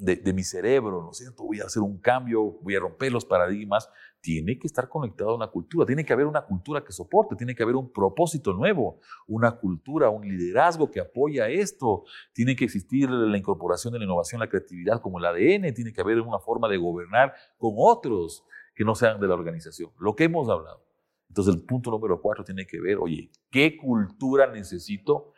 de, 0.00 0.32
mi 0.32 0.42
cerebro, 0.42 1.02
¿no 1.02 1.10
es 1.10 1.18
cierto? 1.18 1.44
Voy 1.44 1.60
a 1.60 1.64
hacer 1.64 1.82
un 1.82 1.98
cambio, 1.98 2.58
voy 2.62 2.74
a 2.74 2.80
romper 2.80 3.12
los 3.12 3.24
paradigmas, 3.24 3.88
tiene 4.20 4.58
que 4.58 4.66
estar 4.66 4.88
conectado 4.88 5.30
a 5.30 5.34
una 5.34 5.48
cultura, 5.48 5.86
tiene 5.86 6.04
que 6.04 6.12
haber 6.12 6.26
una 6.26 6.42
cultura 6.42 6.82
que 6.82 6.92
soporte, 6.92 7.36
tiene 7.36 7.54
que 7.54 7.62
haber 7.62 7.76
un 7.76 7.92
propósito 7.92 8.52
nuevo, 8.52 9.00
una 9.26 9.52
cultura, 9.52 10.08
un 10.08 10.26
liderazgo 10.26 10.90
que 10.90 11.00
apoya 11.00 11.48
esto, 11.48 12.04
tiene 12.32 12.56
que 12.56 12.64
existir 12.64 13.10
la 13.10 13.36
incorporación 13.36 13.92
de 13.92 13.98
la 13.98 14.06
innovación, 14.06 14.40
la 14.40 14.48
creatividad 14.48 15.00
como 15.00 15.18
el 15.18 15.26
ADN, 15.26 15.74
tiene 15.74 15.92
que 15.92 16.00
haber 16.00 16.20
una 16.20 16.38
forma 16.38 16.68
de 16.68 16.78
gobernar 16.78 17.34
con 17.58 17.74
otros 17.76 18.44
que 18.74 18.84
no 18.84 18.94
sean 18.94 19.20
de 19.20 19.28
la 19.28 19.34
organización, 19.34 19.90
lo 19.98 20.14
que 20.16 20.24
hemos 20.24 20.48
hablado. 20.48 20.82
Entonces 21.28 21.54
el 21.54 21.62
punto 21.62 21.90
número 21.90 22.20
cuatro 22.20 22.42
tiene 22.42 22.66
que 22.66 22.80
ver, 22.80 22.98
oye, 22.98 23.30
¿qué 23.50 23.76
cultura 23.76 24.50
necesito 24.50 25.32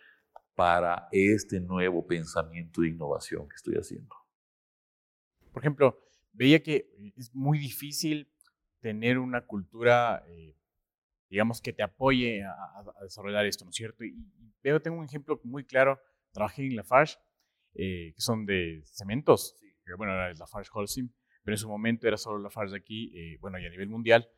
para 0.54 1.08
este 1.12 1.60
nuevo 1.60 2.06
pensamiento 2.06 2.82
de 2.82 2.88
innovación 2.88 3.48
que 3.48 3.56
estoy 3.56 3.74
haciendo? 3.74 4.14
Por 5.52 5.62
ejemplo, 5.62 5.98
veía 6.32 6.62
que 6.62 6.88
es 7.16 7.34
muy 7.34 7.58
difícil 7.58 8.30
tener 8.80 9.18
una 9.18 9.46
cultura, 9.46 10.24
eh, 10.26 10.56
digamos, 11.28 11.60
que 11.60 11.72
te 11.72 11.82
apoye 11.82 12.42
a, 12.42 12.84
desarrollar 13.02 13.46
esto, 13.46 13.64
¿no 13.64 13.70
es 13.70 13.76
cierto? 13.76 14.04
Y, 14.04 14.14
veo, 14.62 14.80
tengo 14.80 14.98
un 14.98 15.04
ejemplo 15.04 15.40
muy 15.44 15.64
claro, 15.64 16.00
trabajé 16.32 16.66
en 16.66 16.76
Lafarge, 16.76 17.16
eh, 17.74 18.12
que 18.14 18.20
son 18.20 18.44
de 18.44 18.82
cementos, 18.86 19.56
que 19.84 19.94
bueno, 19.94 20.12
era 20.12 20.32
Lafarge 20.34 20.70
Holcim, 20.72 21.10
pero 21.42 21.54
en 21.54 21.58
su 21.58 21.68
momento 21.68 22.06
era 22.06 22.16
solo 22.16 22.38
Lafarge 22.38 22.76
aquí, 22.76 23.12
eh, 23.14 23.38
bueno, 23.40 23.58
y 23.58 23.66
a 23.66 23.70
nivel 23.70 23.88
mundial, 23.88 24.28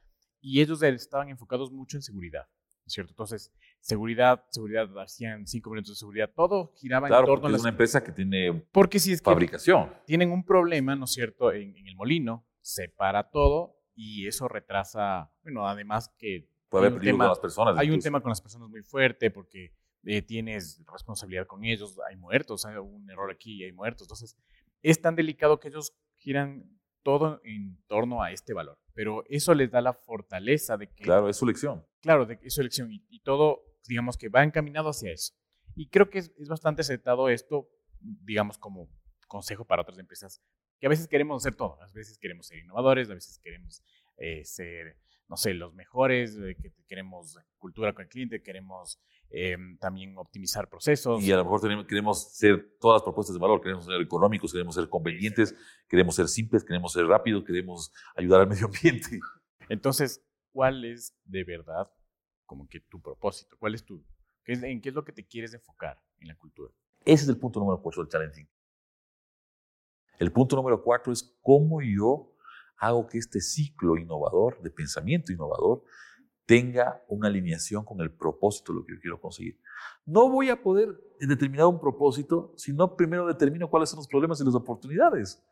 y 0.41 0.61
ellos 0.61 0.83
estaban 0.83 1.29
enfocados 1.29 1.73
mucho 1.73 1.97
en 1.97 2.03
seguridad. 2.03 2.47
¿No 2.85 2.89
es 2.89 2.93
cierto? 2.93 3.13
Entonces, 3.13 3.51
seguridad, 3.81 4.45
seguridad, 4.51 4.87
hacían 4.99 5.47
cinco 5.47 5.71
minutos 5.71 5.95
de 5.95 5.97
seguridad, 5.97 6.31
todo 6.35 6.73
giraba 6.77 7.09
en 7.09 7.25
torno 7.25 7.47
a 7.47 7.51
la... 7.51 7.57
es 7.57 7.63
una 7.63 7.71
empresa 7.71 8.05
que 8.05 8.13
tiene 8.13 8.53
porque 8.73 8.99
si 8.99 9.13
es 9.13 9.23
fabricación. 9.23 9.91
tienen 10.05 10.31
un 10.31 10.45
problema, 10.45 10.95
¿no 10.95 11.07
es 11.07 11.13
cierto?, 11.13 11.51
en, 11.51 11.75
el 11.77 11.97
molino, 11.97 12.47
se 12.61 12.89
para 12.91 13.31
todo 13.31 13.81
y 13.95 14.27
eso 14.27 14.49
retrasa, 14.49 15.33
bueno, 15.43 15.67
además 15.67 16.13
que... 16.19 16.49
Puede 16.69 16.89
haber 16.89 16.99
peligro 16.99 17.19
con 17.19 17.29
las 17.29 17.39
personas. 17.39 17.79
Hay 17.79 17.91
un 17.91 18.01
tema 18.01 18.21
con 18.21 18.31
las 18.31 18.43
personas 18.43 18.69
muy 18.69 18.83
fuerte 18.83 19.31
porque 19.31 19.73
eh, 20.03 20.21
tienes 20.21 20.83
responsabilidad 20.91 21.47
con 21.47 21.65
ellos, 21.65 21.97
hay 22.07 22.17
muertos, 22.17 22.67
hay 22.67 22.77
un 22.77 23.09
error 23.09 23.31
aquí 23.31 23.61
y 23.61 23.65
hay 23.65 23.73
muertos. 23.73 24.03
Entonces, 24.07 24.37
es 24.83 25.01
tan 25.01 25.17
delicado 25.17 25.59
que 25.61 25.69
ellos 25.69 25.97
giran 26.17 26.69
todo 27.03 27.41
en 27.45 27.79
torno 27.87 28.23
a 28.23 28.33
este 28.33 28.53
valor. 28.53 28.79
Pero 28.95 29.25
eso 29.29 29.55
les 29.55 29.71
da 29.71 29.81
la 29.81 29.93
fortaleza 29.93 30.77
de 30.77 30.89
que... 30.89 31.05
Claro, 31.05 31.29
es 31.29 31.37
su 31.37 31.47
lección. 31.47 31.85
Claro, 32.01 32.27
de, 32.27 32.39
es 32.43 32.55
su 32.55 32.61
elección 32.61 32.91
y, 32.93 33.21
todo, 33.21 33.65
digamos 33.89 34.17
que 34.17 34.29
va 34.29 34.43
encaminado 34.45 34.91
hacia 34.91 35.13
eso. 35.13 35.35
Y 35.75 35.89
creo 35.89 36.09
que 36.09 36.19
es, 36.19 36.33
bastante 36.49 36.83
acertado 36.83 37.29
esto, 37.29 37.69
digamos, 38.01 38.59
como 38.59 38.89
consejo 39.27 39.65
para 39.65 39.83
otras 39.83 39.99
empresas, 39.99 40.41
que 40.79 40.87
a 40.87 40.91
veces 40.91 41.09
queremos 41.09 41.43
hacer 41.43 41.57
todo, 41.57 41.81
a 41.83 41.87
veces 41.93 42.19
queremos 42.19 42.47
ser 42.47 42.59
innovadores, 42.59 43.11
a 43.11 43.15
veces 43.15 43.39
queremos 43.43 43.83
eh, 44.17 44.45
ser, 44.45 44.97
no 45.29 45.37
sé, 45.37 45.55
los 45.55 45.75
mejores, 45.75 46.37
que 46.37 46.73
queremos 46.87 47.39
cultura 47.59 47.93
con 47.93 48.03
el 48.03 48.09
cliente, 48.09 48.43
queremos 48.43 49.01
Em, 49.37 49.77
también 49.79 50.17
optimizar 50.17 50.69
procesos. 50.69 51.21
Y 51.21 51.33
a 51.33 51.37
lo 51.37 51.43
mejor 51.43 51.87
queremos 51.89 52.37
ser 52.37 52.77
todas 52.79 53.01
las 53.01 53.03
propuestas 53.03 53.35
de 53.35 53.41
valor, 53.41 53.61
queremos 53.61 53.85
ser 53.85 54.01
económicos, 54.01 54.53
queremos 54.53 54.77
ser 54.77 54.89
convenientes, 54.89 55.53
queremos 55.89 56.15
ser 56.15 56.29
simples, 56.29 56.63
queremos 56.63 56.93
ser 56.93 57.05
rápidos, 57.07 57.43
queremos 57.43 57.93
ayudar 58.15 58.43
al 58.43 58.47
medio 58.47 58.67
ambiente. 58.67 59.19
Entonces, 59.69 60.25
¿cuál 60.53 60.85
es 60.85 61.17
de 61.25 61.43
verdad 61.43 61.91
como 62.47 62.69
que 62.69 62.79
tu 62.79 63.03
propósito? 63.03 63.57
¿Cuál 63.59 63.75
es 63.75 63.85
tu, 63.85 64.05
en 64.47 64.81
qué 64.81 64.91
es 64.91 64.95
lo 64.95 65.05
que 65.05 65.11
te 65.11 65.27
quieres 65.27 65.53
enfocar 65.53 66.01
en 66.21 66.29
la 66.29 66.37
cultura? 66.37 66.73
Ese 67.05 67.25
es 67.25 67.29
el 67.29 67.37
punto 67.37 67.59
número 67.59 67.83
cuatro 67.83 68.05
del 68.05 68.13
challenging. 68.13 68.49
El 70.21 70.31
punto 70.31 70.55
número 70.55 70.81
cuatro 70.81 71.13
es 71.13 71.37
cómo 71.43 71.83
yo 71.83 72.34
hago 72.79 73.07
que 73.07 73.19
este 73.19 73.41
ciclo 73.41 73.97
innovador, 73.97 74.61
de 74.63 74.71
pensamiento 74.71 75.33
innovador, 75.33 75.83
tenga 76.47 77.03
una 77.09 77.29
alineación 77.29 77.85
con 77.85 78.01
el 78.01 78.13
propósito 78.13 78.73
de 78.73 78.81
lo 78.81 78.85
que 78.85 78.95
yo 78.95 79.01
quiero 79.01 79.21
conseguir. 79.21 79.59
No 80.05 80.29
voy 80.29 80.51
a 80.51 80.63
poder 80.63 80.89
determinar 81.21 81.67
un 81.67 81.81
propósito 81.81 82.53
si 82.57 82.73
no 82.73 82.97
primero 82.97 83.27
determino 83.27 83.71
cuáles 83.71 83.89
son 83.89 83.99
los 83.99 84.09
problemas 84.09 84.41
y 84.41 84.45
las 84.45 84.55
oportunidades, 84.55 85.43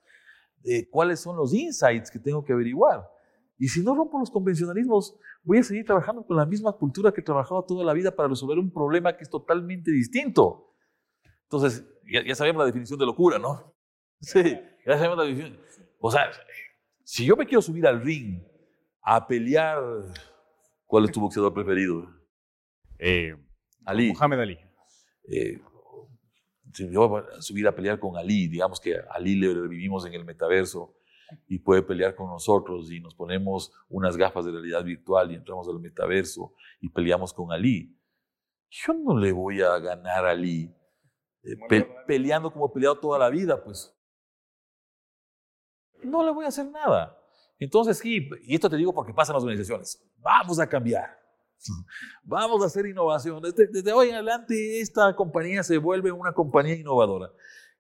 eh, 0.65 0.89
cuáles 0.91 1.21
son 1.21 1.37
los 1.37 1.55
insights 1.55 2.11
que 2.11 2.19
tengo 2.19 2.45
que 2.45 2.53
averiguar. 2.53 3.09
Y 3.59 3.69
si 3.69 3.83
no 3.83 3.95
rompo 3.95 4.19
los 4.19 4.31
convencionalismos, 4.31 5.17
voy 5.45 5.59
a 5.59 5.63
seguir 5.63 5.85
trabajando 5.85 6.27
con 6.27 6.37
la 6.37 6.45
misma 6.45 6.73
cultura 6.73 7.13
que 7.13 7.21
he 7.21 7.25
trabajado 7.25 7.65
toda 7.65 7.85
la 7.85 7.93
vida 7.93 8.15
para 8.15 8.29
resolver 8.29 8.59
un 8.59 8.73
problema 8.73 9.17
que 9.17 9.23
es 9.23 9.31
totalmente 9.31 9.91
distinto. 9.91 10.75
Entonces, 11.45 11.85
ya, 12.11 12.25
ya 12.27 12.35
sabemos 12.35 12.61
la 12.61 12.67
definición 12.67 12.99
de 12.99 13.07
locura, 13.07 13.39
¿no? 13.39 13.75
Sí, 14.21 14.59
ya 14.87 14.97
sabemos 14.97 15.19
la 15.19 15.25
definición. 15.25 15.61
O 16.01 16.11
sea, 16.11 16.31
si 17.05 17.25
yo 17.25 17.37
me 17.37 17.47
quiero 17.47 17.62
subir 17.62 17.87
al 17.87 18.03
ring 18.03 18.43
a 19.03 19.27
pelear 19.27 19.83
¿Cuál 20.93 21.07
es 21.07 21.12
tu 21.12 21.21
boxeador 21.21 21.55
preferido? 21.55 22.07
Eh, 22.99 23.35
Ali. 23.87 24.12
Muhammad 24.12 24.43
Ali. 24.43 24.59
Eh, 25.27 25.59
si 26.71 26.93
yo 26.93 27.09
voy 27.09 27.23
a 27.23 27.41
subir 27.41 27.67
a 27.67 27.75
pelear 27.75 27.99
con 27.99 28.19
Ali, 28.19 28.47
digamos 28.47 28.79
que 28.79 28.97
Ali 29.09 29.37
le 29.37 29.55
revivimos 29.55 30.05
en 30.05 30.12
el 30.12 30.27
metaverso 30.27 30.95
y 31.49 31.61
puede 31.61 31.83
pelear 31.83 32.15
con 32.15 32.29
nosotros 32.29 32.93
y 32.93 33.01
nos 33.01 33.15
ponemos 33.15 33.73
unas 33.88 34.19
gafas 34.19 34.45
de 34.45 34.53
realidad 34.53 34.85
virtual 34.85 35.33
y 35.33 35.37
entramos 35.37 35.67
al 35.67 35.81
metaverso 35.81 36.53
y 36.83 36.91
peleamos 36.91 37.33
con 37.33 37.53
Ali. 37.53 37.99
Yo 38.69 38.93
no 38.93 39.17
le 39.17 39.33
voy 39.33 39.62
a 39.62 39.79
ganar 39.79 40.27
a 40.27 40.33
Ali 40.33 40.71
eh, 41.43 41.87
peleando 42.07 42.53
como 42.53 42.67
he 42.67 42.75
peleado 42.75 43.01
toda 43.01 43.19
la 43.19 43.31
vida, 43.31 43.65
pues. 43.65 43.99
No 46.05 46.25
le 46.25 46.31
voy 46.31 46.45
a 46.45 46.49
hacer 46.49 46.67
nada. 46.71 47.19
Entonces, 47.59 47.99
sí, 47.99 48.29
y 48.43 48.55
esto 48.55 48.69
te 48.69 48.77
digo 48.77 48.93
porque 48.93 49.15
pasa 49.15 49.33
en 49.33 49.35
las 49.35 49.45
organizaciones. 49.45 50.03
Vamos 50.19 50.59
a 50.59 50.67
cambiar. 50.67 51.23
Vamos 52.25 52.62
a 52.62 52.67
hacer 52.67 52.87
innovación. 52.87 53.43
Desde, 53.43 53.93
hoy 53.93 54.09
en 54.09 54.17
adelante 54.17 54.81
esta 54.81 55.15
compañía 55.15 55.62
se 55.62 55.79
vuelve 55.79 56.11
una 56.11 56.33
compañía 56.33 56.75
innovadora. 56.75 57.31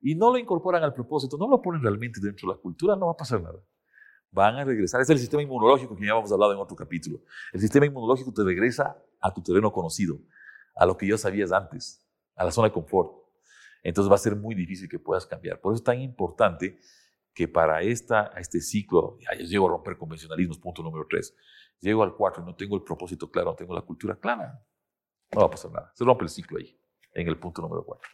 Y 0.00 0.14
no 0.14 0.30
lo 0.30 0.38
incorporan 0.38 0.82
al 0.82 0.94
propósito, 0.94 1.36
no 1.36 1.48
lo 1.48 1.60
ponen 1.62 1.82
realmente 1.82 2.20
dentro 2.20 2.48
de 2.48 2.56
la 2.56 2.60
cultura, 2.60 2.96
no 2.96 3.06
va 3.06 3.12
a 3.12 3.16
pasar 3.16 3.40
nada. 3.40 3.58
Van 4.30 4.56
a 4.56 4.64
regresar. 4.64 5.00
Es 5.00 5.10
el 5.10 5.18
sistema 5.18 5.42
inmunológico 5.42 5.96
que 5.96 6.06
ya 6.06 6.12
hemos 6.12 6.32
hablado 6.32 6.52
en 6.52 6.58
otro 6.58 6.76
capítulo. 6.76 7.20
El 7.52 7.60
sistema 7.60 7.86
inmunológico 7.86 8.32
te 8.32 8.42
regresa 8.42 8.96
a 9.20 9.32
tu 9.32 9.42
terreno 9.42 9.72
conocido, 9.72 10.18
a 10.74 10.86
lo 10.86 10.96
que 10.96 11.06
ya 11.06 11.18
sabías 11.18 11.52
antes, 11.52 12.04
a 12.34 12.44
la 12.44 12.50
zona 12.50 12.68
de 12.68 12.72
confort. 12.72 13.12
Entonces 13.82 14.10
va 14.10 14.14
a 14.14 14.18
ser 14.18 14.36
muy 14.36 14.54
difícil 14.54 14.88
que 14.88 14.98
puedas 14.98 15.26
cambiar. 15.26 15.60
Por 15.60 15.72
eso 15.72 15.80
es 15.80 15.84
tan 15.84 16.00
importante 16.00 16.78
que 17.34 17.48
para 17.48 17.82
esta, 17.82 18.32
este 18.36 18.60
ciclo, 18.60 19.18
ya 19.18 19.36
llego 19.38 19.66
a 19.66 19.70
romper 19.70 19.96
convencionalismos, 19.96 20.58
punto 20.58 20.82
número 20.82 21.06
tres, 21.08 21.34
llego 21.80 22.02
al 22.02 22.14
cuatro 22.14 22.42
y 22.42 22.46
no 22.46 22.54
tengo 22.54 22.76
el 22.76 22.82
propósito 22.82 23.30
claro, 23.30 23.50
no 23.50 23.56
tengo 23.56 23.74
la 23.74 23.82
cultura 23.82 24.16
clara, 24.16 24.64
no 25.32 25.40
va 25.40 25.46
a 25.46 25.50
pasar 25.50 25.70
nada. 25.70 25.92
Se 25.94 26.04
rompe 26.04 26.24
el 26.24 26.30
ciclo 26.30 26.58
ahí, 26.58 26.78
en 27.12 27.28
el 27.28 27.38
punto 27.38 27.62
número 27.62 27.84
cuatro. 27.84 28.08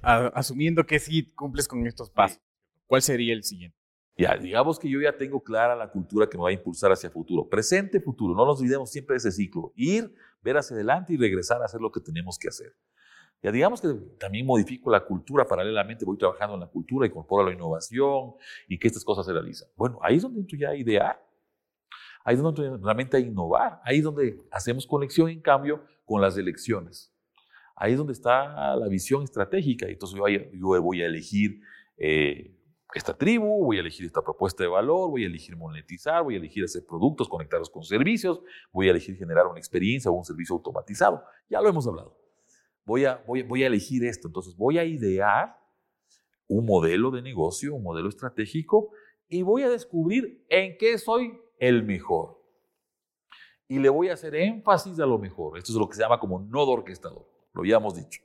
Asumiendo 0.00 0.86
que 0.86 0.98
sí 0.98 1.32
cumples 1.32 1.66
con 1.66 1.86
estos 1.86 2.10
pasos, 2.10 2.40
¿cuál 2.86 3.02
sería 3.02 3.34
el 3.34 3.42
siguiente? 3.42 3.76
Ya, 4.16 4.36
digamos 4.36 4.80
que 4.80 4.90
yo 4.90 5.00
ya 5.00 5.16
tengo 5.16 5.44
clara 5.44 5.76
la 5.76 5.92
cultura 5.92 6.28
que 6.28 6.36
me 6.36 6.42
va 6.42 6.48
a 6.48 6.52
impulsar 6.52 6.90
hacia 6.90 7.08
futuro. 7.08 7.48
Presente, 7.48 8.00
futuro. 8.00 8.34
No 8.34 8.44
nos 8.44 8.58
olvidemos 8.58 8.90
siempre 8.90 9.14
de 9.14 9.18
ese 9.18 9.30
ciclo. 9.30 9.72
Ir, 9.76 10.12
ver 10.42 10.56
hacia 10.56 10.74
adelante 10.74 11.12
y 11.12 11.16
regresar 11.16 11.62
a 11.62 11.66
hacer 11.66 11.80
lo 11.80 11.92
que 11.92 12.00
tenemos 12.00 12.36
que 12.36 12.48
hacer. 12.48 12.74
Ya 13.42 13.52
digamos 13.52 13.80
que 13.80 13.88
también 14.18 14.44
modifico 14.44 14.90
la 14.90 15.04
cultura, 15.04 15.46
paralelamente 15.46 16.04
voy 16.04 16.18
trabajando 16.18 16.54
en 16.54 16.60
la 16.60 16.66
cultura, 16.66 17.06
incorporo 17.06 17.46
la 17.46 17.54
innovación 17.54 18.34
y 18.66 18.78
que 18.78 18.88
estas 18.88 19.04
cosas 19.04 19.26
se 19.26 19.32
realizan. 19.32 19.68
Bueno, 19.76 19.98
ahí 20.02 20.16
es 20.16 20.22
donde 20.22 20.40
entro 20.40 20.58
ya 20.58 20.70
a 20.70 20.76
idear, 20.76 21.24
ahí 22.24 22.34
es 22.34 22.42
donde 22.42 22.76
realmente 22.78 23.16
a 23.16 23.20
innovar, 23.20 23.80
ahí 23.84 23.98
es 23.98 24.04
donde 24.04 24.40
hacemos 24.50 24.86
conexión 24.86 25.28
en 25.28 25.40
cambio 25.40 25.84
con 26.04 26.20
las 26.20 26.36
elecciones. 26.36 27.14
Ahí 27.76 27.92
es 27.92 27.98
donde 27.98 28.12
está 28.12 28.74
la 28.74 28.88
visión 28.88 29.22
estratégica. 29.22 29.86
Entonces 29.86 30.18
yo, 30.18 30.26
yo 30.26 30.82
voy 30.82 31.00
a 31.00 31.06
elegir 31.06 31.60
eh, 31.96 32.56
esta 32.92 33.16
tribu, 33.16 33.66
voy 33.66 33.76
a 33.76 33.80
elegir 33.80 34.04
esta 34.04 34.20
propuesta 34.20 34.64
de 34.64 34.68
valor, 34.68 35.10
voy 35.10 35.22
a 35.22 35.26
elegir 35.28 35.56
monetizar, 35.56 36.24
voy 36.24 36.34
a 36.34 36.38
elegir 36.38 36.64
hacer 36.64 36.84
productos, 36.84 37.28
conectarlos 37.28 37.70
con 37.70 37.84
servicios, 37.84 38.40
voy 38.72 38.88
a 38.88 38.90
elegir 38.90 39.16
generar 39.16 39.46
una 39.46 39.60
experiencia 39.60 40.10
o 40.10 40.14
un 40.14 40.24
servicio 40.24 40.56
automatizado. 40.56 41.22
Ya 41.48 41.60
lo 41.60 41.68
hemos 41.68 41.86
hablado 41.86 42.17
voy 42.88 43.04
a, 43.04 43.22
voy, 43.26 43.42
voy 43.42 43.62
a 43.62 43.66
elegir 43.66 44.02
esto, 44.04 44.28
entonces 44.28 44.56
voy 44.56 44.78
a 44.78 44.84
idear 44.84 45.54
un 46.48 46.64
modelo 46.64 47.10
de 47.10 47.20
negocio, 47.20 47.74
un 47.74 47.82
modelo 47.82 48.08
estratégico, 48.08 48.90
y 49.28 49.42
voy 49.42 49.62
a 49.62 49.68
descubrir 49.68 50.42
en 50.48 50.78
qué 50.78 50.96
soy 50.96 51.38
el 51.58 51.84
mejor. 51.84 52.42
Y 53.68 53.78
le 53.78 53.90
voy 53.90 54.08
a 54.08 54.14
hacer 54.14 54.34
énfasis 54.34 54.98
a 54.98 55.04
lo 55.04 55.18
mejor. 55.18 55.58
Esto 55.58 55.72
es 55.72 55.78
lo 55.78 55.86
que 55.86 55.96
se 55.96 56.00
llama 56.00 56.18
como 56.18 56.40
nodo 56.40 56.70
orquestador. 56.70 57.28
Lo 57.52 57.60
habíamos 57.60 57.94
dicho. 57.94 58.22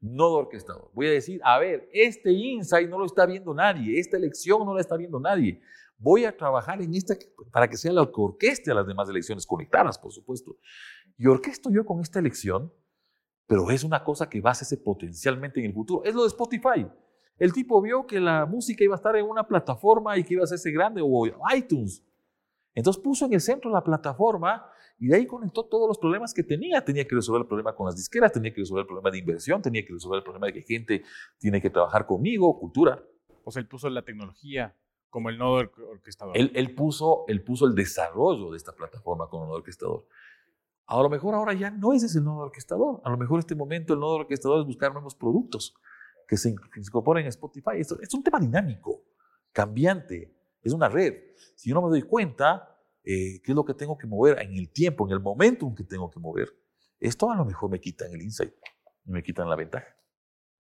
Nodo 0.00 0.38
orquestador. 0.38 0.90
Voy 0.92 1.06
a 1.06 1.10
decir, 1.10 1.40
a 1.44 1.60
ver, 1.60 1.88
este 1.92 2.32
insight 2.32 2.88
no 2.88 2.98
lo 2.98 3.06
está 3.06 3.24
viendo 3.26 3.54
nadie, 3.54 4.00
esta 4.00 4.16
elección 4.16 4.66
no 4.66 4.74
la 4.74 4.80
está 4.80 4.96
viendo 4.96 5.20
nadie. 5.20 5.60
Voy 5.96 6.24
a 6.24 6.36
trabajar 6.36 6.82
en 6.82 6.92
esta 6.94 7.14
para 7.52 7.68
que 7.68 7.76
sea 7.76 7.92
la 7.92 8.04
que 8.06 8.12
orqueste 8.16 8.72
a 8.72 8.74
las 8.74 8.86
demás 8.88 9.08
elecciones 9.08 9.46
conectadas, 9.46 9.98
por 9.98 10.10
supuesto. 10.10 10.56
Y 11.16 11.28
orquesto 11.28 11.70
yo 11.70 11.84
con 11.84 12.00
esta 12.00 12.18
elección, 12.18 12.72
pero 13.50 13.68
es 13.68 13.82
una 13.82 14.04
cosa 14.04 14.30
que 14.30 14.40
va 14.40 14.50
a 14.50 14.52
hacerse 14.52 14.76
potencialmente 14.76 15.58
en 15.58 15.66
el 15.66 15.72
futuro. 15.72 16.04
Es 16.04 16.14
lo 16.14 16.22
de 16.22 16.28
Spotify. 16.28 16.86
El 17.36 17.52
tipo 17.52 17.82
vio 17.82 18.06
que 18.06 18.20
la 18.20 18.46
música 18.46 18.84
iba 18.84 18.94
a 18.94 18.96
estar 18.96 19.16
en 19.16 19.26
una 19.26 19.42
plataforma 19.42 20.16
y 20.16 20.22
que 20.22 20.34
iba 20.34 20.42
a 20.42 20.44
hacerse 20.44 20.70
grande, 20.70 21.00
o 21.02 21.26
iTunes. 21.52 22.00
Entonces 22.76 23.02
puso 23.02 23.26
en 23.26 23.32
el 23.32 23.40
centro 23.40 23.68
la 23.68 23.82
plataforma 23.82 24.64
y 25.00 25.08
de 25.08 25.16
ahí 25.16 25.26
conectó 25.26 25.64
todos 25.64 25.88
los 25.88 25.98
problemas 25.98 26.32
que 26.32 26.44
tenía. 26.44 26.84
Tenía 26.84 27.04
que 27.08 27.16
resolver 27.16 27.42
el 27.42 27.48
problema 27.48 27.74
con 27.74 27.86
las 27.86 27.96
disqueras, 27.96 28.30
tenía 28.30 28.54
que 28.54 28.60
resolver 28.60 28.82
el 28.82 28.86
problema 28.86 29.10
de 29.10 29.18
inversión, 29.18 29.60
tenía 29.60 29.84
que 29.84 29.94
resolver 29.94 30.18
el 30.18 30.22
problema 30.22 30.46
de 30.46 30.52
que 30.52 30.62
gente 30.62 31.02
tiene 31.36 31.60
que 31.60 31.70
trabajar 31.70 32.06
conmigo, 32.06 32.56
cultura. 32.56 33.02
O 33.42 33.50
sea, 33.50 33.60
él 33.60 33.66
puso 33.66 33.90
la 33.90 34.02
tecnología 34.02 34.76
como 35.08 35.28
el 35.28 35.38
nodo 35.38 35.68
orquestador. 35.90 36.38
Él, 36.38 36.52
él, 36.54 36.72
puso, 36.76 37.24
él 37.26 37.42
puso 37.42 37.66
el 37.66 37.74
desarrollo 37.74 38.52
de 38.52 38.58
esta 38.58 38.76
plataforma 38.76 39.28
como 39.28 39.46
nodo 39.46 39.56
orquestador. 39.56 40.06
A 40.90 41.00
lo 41.00 41.08
mejor 41.08 41.36
ahora 41.36 41.54
ya 41.54 41.70
no 41.70 41.92
es 41.92 42.02
ese 42.02 42.18
el 42.18 42.24
nodo 42.24 42.38
orquestador. 42.38 43.00
A 43.04 43.10
lo 43.10 43.16
mejor 43.16 43.36
en 43.36 43.40
este 43.40 43.54
momento 43.54 43.94
el 43.94 44.00
nodo 44.00 44.16
orquestador 44.16 44.60
es 44.60 44.66
buscar 44.66 44.92
nuevos 44.92 45.14
productos 45.14 45.72
que 46.26 46.36
se, 46.36 46.50
incorporen 46.50 47.26
a 47.26 47.28
Spotify. 47.28 47.78
Esto, 47.78 47.96
es 48.00 48.12
un 48.12 48.24
tema 48.24 48.40
dinámico, 48.40 49.04
cambiante, 49.52 50.36
es 50.60 50.72
una 50.72 50.88
red. 50.88 51.14
Si 51.54 51.68
yo 51.68 51.76
no 51.76 51.82
me 51.82 51.90
doy 51.90 52.02
cuenta, 52.02 52.76
eh, 53.04 53.40
qué 53.40 53.52
es 53.52 53.54
lo 53.54 53.64
que 53.64 53.74
tengo 53.74 53.96
que 53.96 54.08
mover 54.08 54.42
en 54.42 54.56
el 54.56 54.72
tiempo, 54.72 55.06
en 55.06 55.12
el 55.12 55.20
momento 55.20 55.64
en 55.68 55.76
que 55.76 55.84
tengo 55.84 56.10
que 56.10 56.18
mover, 56.18 56.48
esto 56.98 57.30
a 57.30 57.36
lo 57.36 57.44
mejor 57.44 57.70
me 57.70 57.78
quitan 57.78 58.10
el 58.12 58.22
insight, 58.22 58.52
me 59.04 59.22
quitan 59.22 59.48
la 59.48 59.54
ventaja. 59.54 59.96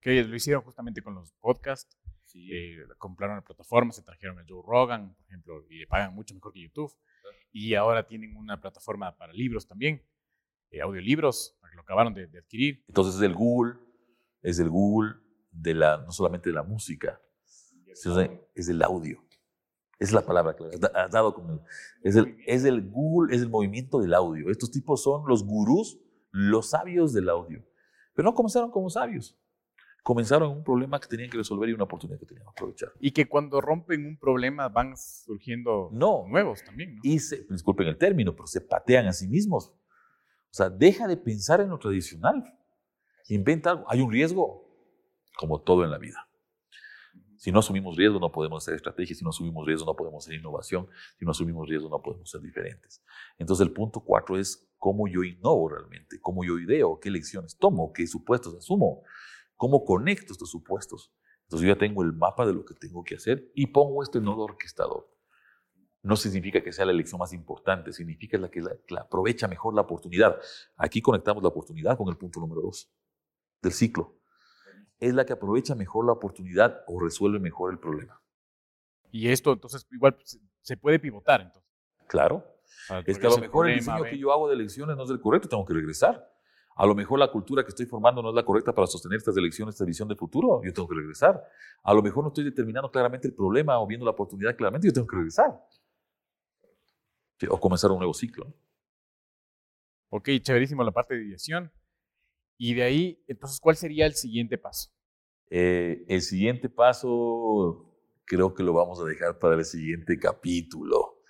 Que 0.01 0.25
lo 0.25 0.35
hicieron 0.35 0.65
justamente 0.65 1.03
con 1.03 1.15
los 1.15 1.31
podcasts. 1.35 1.97
Eh, 2.35 2.79
compraron 2.99 3.37
la 3.37 3.43
plataforma, 3.43 3.93
se 3.93 4.03
trajeron 4.03 4.41
a 4.41 4.45
Joe 4.47 4.61
Rogan, 4.67 5.15
por 5.15 5.27
ejemplo, 5.27 5.65
y 5.71 5.79
le 5.79 5.87
pagan 5.87 6.15
mucho 6.15 6.35
mejor 6.35 6.53
que 6.53 6.63
YouTube. 6.63 6.93
Y 7.53 7.75
ahora 7.75 8.09
tienen 8.09 8.37
una 8.37 8.61
plataforma 8.61 9.17
para 9.17 9.33
libros 9.33 9.67
también, 9.67 10.03
eh, 10.71 10.81
audiolibros, 10.81 11.59
lo 11.75 11.83
acabaron 11.83 12.15
de, 12.15 12.27
de, 12.27 12.39
adquirir. 12.39 12.85
Entonces 12.89 13.17
es 13.17 13.23
el 13.23 13.35
Google, 13.35 13.75
es 14.43 14.59
el 14.59 14.71
Google 14.71 15.17
de 15.51 15.75
la, 15.75 15.99
no 15.99 16.11
solamente 16.11 16.51
de 16.51 16.55
la 16.55 16.63
música, 16.63 17.21
sino 17.95 18.21
es 18.55 18.67
del 18.67 18.83
audio. 18.83 19.23
Es 19.99 20.13
la 20.13 20.21
palabra 20.21 20.55
que 20.55 20.65
has 20.95 21.11
dado 21.11 21.35
con 21.35 21.63
es 22.03 22.17
el, 22.17 22.37
es 22.47 22.65
el 22.65 22.91
Google, 22.91 23.35
es 23.35 23.41
el 23.41 23.49
movimiento 23.49 23.99
del 23.99 24.13
audio. 24.13 24.51
Estos 24.51 24.71
tipos 24.71 25.03
son 25.03 25.27
los 25.27 25.43
gurús, 25.45 25.99
los 26.31 26.71
sabios 26.71 27.15
del 27.15 27.31
audio. 27.31 27.65
Pero 28.15 28.29
no 28.29 28.35
comenzaron 28.35 28.71
como 28.71 28.91
sabios. 28.91 29.39
Comenzaron 30.03 30.51
en 30.51 30.59
un 30.59 30.65
problema 30.65 31.01
que 31.01 31.09
tenían 31.09 31.31
que 31.31 31.39
resolver 31.39 31.69
y 31.69 31.73
una 31.73 31.85
oportunidad 31.85 32.21
que 32.21 32.27
tenían 32.27 32.45
que 32.45 32.51
aprovechar. 32.51 32.91
Y 33.01 33.11
que 33.11 33.27
cuando 33.27 33.61
rompen 33.61 34.05
un 34.05 34.19
problema 34.19 34.69
van 34.69 34.97
surgiendo 34.97 35.89
no, 35.93 36.27
nuevos 36.29 36.63
también. 36.63 36.97
¿no? 36.97 37.01
Y 37.03 37.19
se, 37.19 37.45
disculpen 37.49 37.89
el 37.89 37.97
término, 37.97 38.35
pero 38.35 38.47
se 38.47 38.61
patean 38.61 39.07
a 39.07 39.13
sí 39.13 39.27
mismos. 39.27 39.73
O 40.51 40.55
sea, 40.57 40.71
deja 40.71 41.07
de 41.07 41.17
pensar 41.17 41.61
en 41.61 41.71
lo 41.71 41.79
tradicional. 41.79 42.45
Inventa 43.29 43.71
algo. 43.71 43.85
Hay 43.89 44.01
un 44.01 44.11
riesgo, 44.11 44.65
como 45.37 45.61
todo 45.61 45.85
en 45.85 45.91
la 45.91 45.99
vida. 45.99 46.27
Si 47.37 47.53
no 47.53 47.59
asumimos 47.59 47.97
riesgo, 47.97 48.19
no 48.19 48.33
podemos 48.33 48.65
hacer 48.65 48.75
estrategias. 48.75 49.19
Si 49.19 49.25
no 49.25 49.31
asumimos 49.31 49.67
riesgo, 49.67 49.87
no 49.87 49.95
podemos 49.95 50.25
hacer 50.25 50.39
innovación. 50.39 50.89
Si 51.19 51.25
no 51.25 51.33
asumimos 51.33 51.69
riesgo, 51.69 51.89
no 51.89 52.01
podemos 52.01 52.31
ser 52.31 52.41
diferentes. 52.41 53.03
Entonces, 53.39 53.67
el 53.67 53.73
punto 53.73 54.01
cuatro 54.01 54.39
es 54.39 54.69
cómo 54.79 55.07
yo 55.07 55.23
innovo 55.23 55.69
realmente, 55.69 56.19
cómo 56.21 56.45
yo 56.45 56.59
ideo, 56.59 56.99
qué 56.99 57.11
lecciones 57.11 57.57
tomo, 57.59 57.93
qué 57.93 58.07
supuestos 58.07 58.55
asumo, 58.55 59.03
cómo 59.55 59.85
conecto 59.85 60.33
estos 60.33 60.51
supuestos. 60.51 61.13
Entonces, 61.43 61.69
yo 61.69 61.75
ya 61.75 61.79
tengo 61.79 62.03
el 62.03 62.13
mapa 62.13 62.47
de 62.47 62.55
lo 62.55 62.65
que 62.65 62.75
tengo 62.75 63.05
que 63.05 63.17
hacer 63.17 63.51
y 63.55 63.67
pongo 63.67 64.03
este 64.03 64.21
nodo 64.21 64.45
orquestador. 64.45 65.09
No 66.07 66.17
significa 66.17 66.63
que 66.63 66.73
sea 66.73 66.85
la 66.85 66.93
elección 66.93 67.19
más 67.19 67.33
importante, 67.33 67.93
significa 67.93 68.39
la 68.39 68.49
que, 68.49 68.61
la 68.61 68.77
que 68.87 68.97
aprovecha 68.99 69.49
mejor 69.49 69.75
la 69.75 69.83
oportunidad. 69.83 70.39
Aquí 70.77 71.03
conectamos 71.03 71.43
la 71.43 71.49
oportunidad 71.49 71.97
con 71.97 72.09
el 72.09 72.17
punto 72.17 72.41
número 72.41 72.63
dos 72.63 72.91
del 73.61 73.73
ciclo 73.73 74.17
es 74.99 75.15
la 75.15 75.25
que 75.25 75.33
aprovecha 75.33 75.75
mejor 75.75 76.07
la 76.07 76.13
oportunidad 76.13 76.83
o 76.87 77.01
resuelve 77.01 77.39
mejor 77.39 77.73
el 77.73 77.79
problema. 77.79 78.21
Y 79.11 79.29
esto 79.29 79.53
entonces 79.53 79.87
igual 79.91 80.17
se 80.61 80.77
puede 80.77 80.99
pivotar 80.99 81.41
entonces. 81.41 81.71
Claro. 82.07 82.45
Es 83.07 83.19
que 83.19 83.27
a 83.27 83.31
lo 83.31 83.39
mejor 83.39 83.69
el 83.69 83.77
diseño 83.77 84.03
que 84.05 84.19
yo 84.19 84.33
hago 84.33 84.49
de 84.49 84.55
elecciones 84.55 84.97
no 84.97 85.05
es 85.05 85.11
el 85.11 85.21
correcto, 85.21 85.49
tengo 85.49 85.65
que 85.65 85.75
regresar. 85.75 86.33
A 86.77 86.85
lo 86.85 86.95
mejor 86.95 87.19
la 87.19 87.31
cultura 87.31 87.63
que 87.63 87.71
estoy 87.71 87.87
formando 87.87 88.23
no 88.23 88.29
es 88.29 88.35
la 88.35 88.45
correcta 88.45 88.75
para 88.75 88.87
sostener 88.87 89.17
estas 89.17 89.37
elecciones, 89.37 89.75
esta 89.75 89.85
visión 89.85 90.09
de 90.09 90.15
futuro, 90.15 90.61
yo 90.63 90.73
tengo 90.73 90.87
que 90.87 90.95
regresar. 90.95 91.43
A 91.83 91.95
lo 91.95 92.03
mejor 92.03 92.23
no 92.23 92.29
estoy 92.29 92.45
determinando 92.45 92.91
claramente 92.91 93.27
el 93.27 93.35
problema 93.35 93.79
o 93.81 93.87
viendo 93.87 94.05
la 94.05 94.13
oportunidad 94.13 94.55
claramente, 94.57 94.87
yo 94.87 94.93
tengo 94.93 95.07
que 95.07 95.17
regresar. 95.17 95.59
O 97.51 97.61
comenzar 97.61 97.91
un 97.91 97.99
nuevo 97.99 98.15
ciclo. 98.15 98.55
Ok, 100.09 100.31
chéverísimo 100.41 100.83
la 100.83 100.93
parte 100.93 101.15
de 101.15 101.27
ideación. 101.27 101.73
Y 102.59 102.75
de 102.75 102.83
ahí, 102.83 103.25
entonces, 103.29 103.61
¿cuál 103.61 103.77
sería 103.77 104.07
el 104.07 104.15
siguiente 104.15 104.57
paso? 104.57 104.91
Eh, 105.51 106.05
el 106.09 106.23
siguiente 106.23 106.69
paso 106.69 107.95
creo 108.25 108.55
que 108.55 108.63
lo 108.63 108.73
vamos 108.73 109.01
a 109.01 109.05
dejar 109.05 109.39
para 109.39 109.57
el 109.57 109.65
siguiente 109.65 110.19
capítulo. 110.19 111.23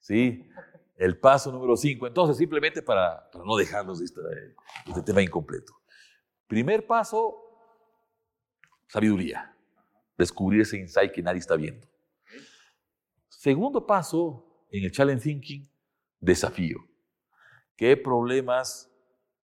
¿Sí? 0.00 0.48
El 0.96 1.18
paso 1.18 1.52
número 1.52 1.76
5. 1.76 2.06
Entonces, 2.06 2.36
simplemente 2.36 2.82
para, 2.82 3.30
para 3.30 3.44
no 3.44 3.56
dejarnos 3.56 4.00
este, 4.00 4.20
este 4.86 5.02
tema 5.02 5.22
incompleto. 5.22 5.72
Primer 6.46 6.86
paso, 6.86 7.38
sabiduría. 8.88 9.54
Descubrir 10.16 10.62
ese 10.62 10.78
insight 10.78 11.12
que 11.12 11.22
nadie 11.22 11.38
está 11.38 11.56
viendo. 11.56 11.86
Segundo 13.28 13.86
paso, 13.86 14.51
en 14.72 14.84
el 14.84 14.90
Challenge 14.90 15.22
Thinking, 15.22 15.70
desafío. 16.20 16.78
¿Qué 17.76 17.96
problemas 17.96 18.92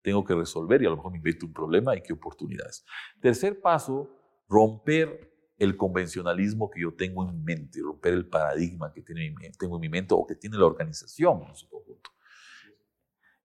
tengo 0.08 0.24
que 0.24 0.34
resolver 0.34 0.82
y 0.82 0.86
a 0.86 0.90
lo 0.90 0.96
mejor 0.96 1.12
me 1.12 1.18
invento 1.18 1.46
un 1.46 1.52
problema 1.52 1.94
y 1.94 2.02
qué 2.02 2.14
oportunidades. 2.14 2.86
Tercer 3.22 3.60
paso, 3.60 4.10
romper 4.48 5.34
el 5.58 5.76
convencionalismo 5.76 6.70
que 6.70 6.80
yo 6.80 6.96
tengo 6.96 7.28
en 7.28 7.44
mente, 7.44 7.82
romper 7.82 8.14
el 8.14 8.26
paradigma 8.26 8.94
que 8.94 9.02
tengo 9.02 9.76
en 9.76 9.82
mi 9.82 9.90
mente 9.90 10.14
o 10.14 10.26
que 10.26 10.36
tiene 10.36 10.58
la 10.58 10.66
organización 10.66 11.44
en 11.50 11.56
su 11.56 11.68
conjunto. 11.68 12.10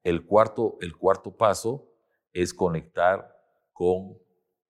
El 0.05 0.25
cuarto, 0.25 0.79
el 0.81 0.97
cuarto 0.97 1.37
paso 1.37 1.93
es 2.33 2.55
conectar 2.55 3.29
con 3.73 4.17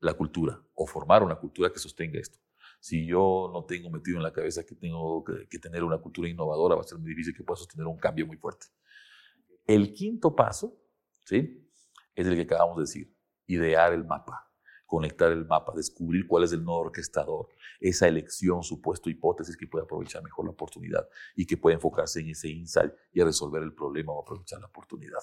la 0.01 0.15
cultura 0.15 0.63
o 0.73 0.87
formar 0.87 1.23
una 1.23 1.37
cultura 1.37 1.71
que 1.71 1.79
sostenga 1.79 2.19
esto. 2.19 2.42
Si 2.83 3.07
yo 3.07 3.49
no 3.53 3.65
tengo 3.65 3.91
metido 3.91 4.17
en 4.17 4.25
la 4.25 4.33
cabeza 4.33 4.65
que 4.65 4.75
tengo 4.75 5.23
que, 5.23 5.47
que 5.49 5.61
tener 5.61 5.85
una 5.85 5.99
cultura 5.99 6.29
innovadora, 6.29 6.75
va 6.75 6.81
a 6.81 6.85
ser 6.85 6.99
muy 6.99 7.11
difícil 7.11 7.33
que 7.33 7.45
pueda 7.45 7.57
sostener 7.57 7.87
un 7.87 7.97
cambio 7.97 8.27
muy 8.27 8.37
fuerte. 8.37 8.67
El 9.65 9.93
quinto 9.93 10.35
paso, 10.35 10.77
¿sí? 11.25 11.65
es 12.17 12.27
el 12.27 12.35
que 12.35 12.43
acabamos 12.43 12.77
de 12.79 12.83
decir, 12.83 13.17
idear 13.47 13.93
el 13.93 14.05
mapa, 14.05 14.51
conectar 14.85 15.31
el 15.31 15.47
mapa, 15.47 15.73
descubrir 15.77 16.27
cuál 16.27 16.43
es 16.43 16.51
el 16.51 16.65
nodo 16.65 16.79
orquestador, 16.79 17.51
esa 17.79 18.09
elección, 18.09 18.65
supuesto, 18.65 19.09
hipótesis 19.09 19.57
que 19.57 19.69
puede 19.69 19.85
aprovechar 19.85 20.21
mejor 20.25 20.47
la 20.47 20.51
oportunidad 20.51 21.09
y 21.37 21.47
que 21.47 21.57
puede 21.57 21.75
enfocarse 21.77 22.19
en 22.19 22.31
ese 22.31 22.49
insight 22.49 22.93
y 23.13 23.21
a 23.21 23.25
resolver 23.25 23.63
el 23.63 23.75
problema 23.75 24.13
o 24.13 24.23
aprovechar 24.23 24.59
la 24.59 24.67
oportunidad. 24.67 25.21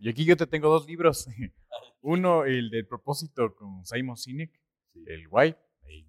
Y 0.00 0.08
aquí 0.08 0.24
yo 0.24 0.36
te 0.36 0.48
tengo 0.48 0.68
dos 0.68 0.84
libros. 0.84 1.28
Uno, 2.00 2.44
el 2.44 2.70
del 2.70 2.88
propósito 2.88 3.54
con 3.54 3.86
Simon 3.86 4.16
Sinek, 4.16 4.50
el 5.06 5.28
Why. 5.28 5.54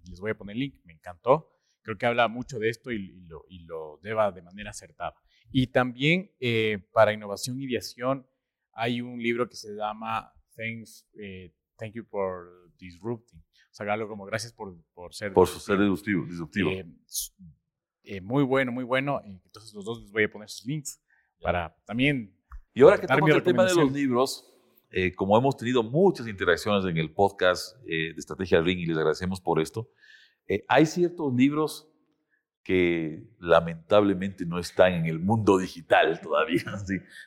Les 0.08 0.20
voy 0.20 0.30
a 0.30 0.36
poner 0.36 0.54
el 0.54 0.60
link, 0.60 0.80
me 0.84 0.92
encantó. 0.92 1.50
Creo 1.82 1.96
que 1.96 2.06
habla 2.06 2.28
mucho 2.28 2.58
de 2.58 2.68
esto 2.68 2.90
y, 2.90 3.20
lo, 3.26 3.44
y 3.48 3.60
lo 3.60 3.98
deba 4.02 4.30
de 4.32 4.42
manera 4.42 4.70
acertada. 4.70 5.14
Y 5.50 5.68
también 5.68 6.30
eh, 6.40 6.78
para 6.92 7.12
innovación 7.12 7.58
y 7.60 7.64
ideación, 7.64 8.26
hay 8.72 9.00
un 9.00 9.22
libro 9.22 9.48
que 9.48 9.56
se 9.56 9.74
llama 9.74 10.32
Thanks, 10.56 11.08
eh, 11.14 11.54
Thank 11.76 11.94
You 11.94 12.04
for 12.04 12.70
Disrupting. 12.78 13.40
O 13.40 13.72
sea, 13.72 13.92
algo 13.92 14.08
como 14.08 14.24
gracias 14.24 14.52
por, 14.52 14.76
por 14.92 15.14
ser... 15.14 15.32
Por 15.32 15.48
ser 15.48 15.78
disruptivo. 15.78 16.24
disruptivo. 16.26 16.70
Eh, 16.70 16.86
eh, 18.02 18.20
muy 18.20 18.42
bueno, 18.44 18.72
muy 18.72 18.84
bueno. 18.84 19.20
Entonces 19.24 19.72
los 19.72 19.84
dos 19.84 20.02
les 20.02 20.10
voy 20.10 20.24
a 20.24 20.30
poner 20.30 20.48
sus 20.48 20.66
links 20.66 21.02
para 21.40 21.74
también... 21.84 22.36
Y 22.72 22.82
ahora 22.82 22.98
que 22.98 23.06
estamos 23.06 23.30
el 23.30 23.42
tema 23.42 23.64
de 23.64 23.74
los 23.74 23.92
libros, 23.92 24.50
como 25.16 25.38
hemos 25.38 25.56
tenido 25.56 25.82
muchas 25.82 26.26
interacciones 26.26 26.84
en 26.84 26.96
el 26.96 27.12
podcast 27.12 27.76
de 27.84 28.14
Estrategia 28.16 28.60
Ring 28.60 28.80
y 28.80 28.86
les 28.86 28.96
agradecemos 28.96 29.40
por 29.40 29.60
esto, 29.60 29.88
hay 30.68 30.86
ciertos 30.86 31.32
libros 31.34 31.88
que 32.62 33.24
lamentablemente 33.38 34.44
no 34.44 34.58
están 34.58 34.92
en 34.92 35.06
el 35.06 35.18
mundo 35.18 35.58
digital 35.58 36.20
todavía, 36.22 36.64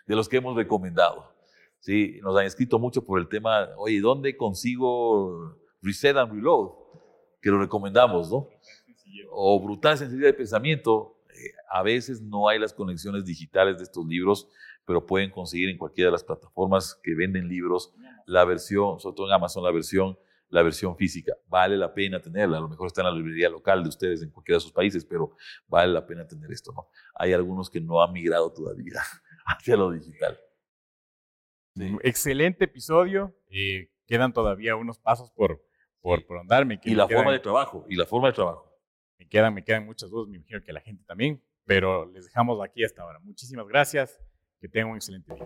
de 0.06 0.16
los 0.16 0.28
que 0.28 0.38
hemos 0.38 0.56
recomendado. 0.56 1.34
Sí, 1.80 2.20
nos 2.22 2.38
han 2.38 2.46
escrito 2.46 2.80
mucho 2.80 3.04
por 3.04 3.20
el 3.20 3.28
tema, 3.28 3.70
oye, 3.78 4.00
¿dónde 4.00 4.38
consigo 4.38 5.58
Reset 5.82 6.16
and 6.16 6.32
Reload? 6.34 6.84
que 7.44 7.50
lo 7.50 7.60
recomendamos, 7.60 8.32
¿no? 8.32 8.48
O 9.30 9.62
Brutal 9.62 9.98
Sensibilidad 9.98 10.30
de 10.30 10.38
Pensamiento. 10.38 11.18
Eh, 11.30 11.52
a 11.70 11.84
veces 11.84 12.22
no 12.22 12.48
hay 12.48 12.58
las 12.58 12.74
conexiones 12.74 13.26
digitales 13.26 13.78
de 13.78 13.84
estos 13.84 14.08
libros, 14.08 14.48
pero 14.86 15.06
pueden 15.06 15.32
conseguir 15.32 15.70
en 15.70 15.78
cualquiera 15.78 16.10
de 16.10 16.14
las 16.14 16.24
plataformas 16.24 17.00
que 17.04 17.16
venden 17.16 17.48
libros 17.48 17.94
la 18.26 18.46
versión, 18.46 19.00
sobre 19.00 19.16
todo 19.16 19.28
en 19.28 19.34
Amazon, 19.34 19.64
la 19.64 19.72
versión, 19.72 20.18
la 20.50 20.62
versión 20.62 20.96
física. 20.96 21.34
Vale 21.48 21.78
la 21.78 21.94
pena 21.94 22.22
tenerla. 22.22 22.58
A 22.58 22.62
lo 22.62 22.70
mejor 22.70 22.88
está 22.88 23.02
en 23.02 23.08
la 23.08 23.14
librería 23.14 23.50
local 23.50 23.84
de 23.84 23.90
ustedes 23.90 24.22
en 24.22 24.30
cualquiera 24.30 24.58
de 24.58 24.62
sus 24.62 24.72
países, 24.72 25.06
pero 25.06 25.36
vale 25.68 25.92
la 25.92 26.06
pena 26.06 26.28
tener 26.28 26.52
esto, 26.52 26.72
¿no? 26.74 26.90
Hay 27.16 27.34
algunos 27.34 27.70
que 27.70 27.82
no 27.82 28.02
han 28.02 28.14
migrado 28.14 28.52
todavía 28.52 29.02
hacia 29.46 29.76
lo 29.76 29.92
digital. 29.92 30.40
Excelente 32.04 32.66
episodio. 32.66 33.36
Eh, 33.50 33.90
quedan 34.06 34.34
todavía 34.34 34.76
unos 34.76 35.00
pasos 35.00 35.32
por, 35.32 35.66
por, 36.02 36.26
por 36.26 36.38
andarme. 36.38 36.80
y 36.84 36.94
la 36.94 37.08
forma 37.08 37.32
de 37.32 37.40
trabajo, 37.40 37.86
y 37.90 37.96
la 37.96 38.06
forma 38.06 38.28
de 38.28 38.34
trabajo. 38.34 38.72
Me 39.18 39.28
quedan, 39.28 39.54
me 39.54 39.64
quedan 39.64 39.86
muchas 39.86 40.10
dudas, 40.10 40.30
me 40.30 40.38
imagino 40.38 40.62
que 40.62 40.74
la 40.74 40.82
gente 40.82 41.04
también, 41.06 41.42
pero 41.66 42.06
les 42.12 42.26
dejamos 42.26 42.62
aquí 42.64 42.84
hasta 42.84 43.02
ahora. 43.02 43.20
Muchísimas 43.20 43.68
gracias, 43.68 44.20
que 44.64 44.70
tengan 44.70 44.92
un 44.92 44.96
excelente 44.96 45.34
día. 45.34 45.46